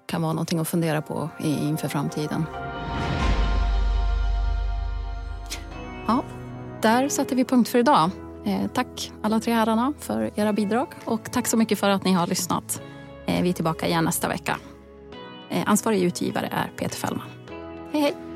kan 0.06 0.22
vara 0.22 0.32
någonting 0.32 0.58
att 0.58 0.68
fundera 0.68 1.02
på 1.02 1.28
inför 1.42 1.88
framtiden. 1.88 2.44
Ja, 6.06 6.24
där 6.82 7.08
sätter 7.08 7.36
vi 7.36 7.44
punkt 7.44 7.68
för 7.68 7.78
idag. 7.78 8.10
Eh, 8.44 8.66
tack 8.74 9.12
alla 9.22 9.40
tre 9.40 9.52
herrarna 9.52 9.92
för 9.98 10.30
era 10.34 10.52
bidrag 10.52 10.88
och 11.04 11.32
tack 11.32 11.46
så 11.46 11.56
mycket 11.56 11.78
för 11.78 11.90
att 11.90 12.04
ni 12.04 12.12
har 12.12 12.26
lyssnat. 12.26 12.82
Eh, 13.26 13.42
vi 13.42 13.48
är 13.48 13.52
tillbaka 13.52 13.86
igen 13.86 14.04
nästa 14.04 14.28
vecka. 14.28 14.56
Ansvarig 15.66 16.02
utgivare 16.02 16.48
är 16.52 16.72
Peter 16.76 16.96
Fällman. 16.96 17.39
Hej 17.92 18.02
hej! 18.02 18.29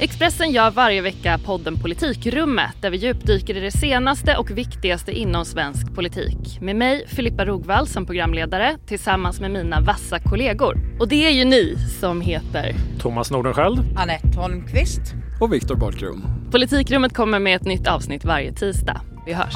Expressen 0.00 0.50
gör 0.50 0.70
varje 0.70 1.02
vecka 1.02 1.38
podden 1.44 1.76
Politikrummet 1.76 2.70
där 2.80 2.90
vi 2.90 2.96
djupdyker 2.96 3.56
i 3.56 3.60
det 3.60 3.70
senaste 3.70 4.36
och 4.36 4.50
viktigaste 4.50 5.12
inom 5.12 5.44
svensk 5.44 5.94
politik. 5.94 6.60
Med 6.60 6.76
mig, 6.76 7.06
Filippa 7.08 7.44
Rogvall, 7.44 7.86
som 7.86 8.06
programledare 8.06 8.76
tillsammans 8.86 9.40
med 9.40 9.50
mina 9.50 9.80
vassa 9.80 10.18
kollegor. 10.18 10.78
Och 11.00 11.08
det 11.08 11.26
är 11.26 11.30
ju 11.30 11.44
ni 11.44 11.76
som 12.00 12.20
heter 12.20 12.74
Thomas 13.00 13.30
Nordenskjöld, 13.30 13.78
Anette 13.96 14.38
Holmqvist 14.38 15.00
och 15.40 15.52
Viktor 15.52 15.74
Bartkron. 15.74 16.22
Politikrummet 16.50 17.14
kommer 17.14 17.38
med 17.38 17.56
ett 17.56 17.66
nytt 17.66 17.86
avsnitt 17.86 18.24
varje 18.24 18.52
tisdag. 18.52 19.00
Vi 19.26 19.32
hörs. 19.32 19.54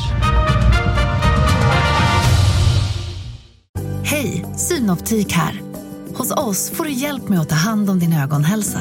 Hej, 4.05 4.45
Synoptik 4.57 5.33
här. 5.33 5.61
Hos 6.15 6.33
oss 6.37 6.71
får 6.71 6.85
du 6.85 6.91
hjälp 6.91 7.29
med 7.29 7.41
att 7.41 7.49
ta 7.49 7.55
hand 7.55 7.91
om 7.91 7.99
din 7.99 8.13
ögonhälsa. 8.13 8.81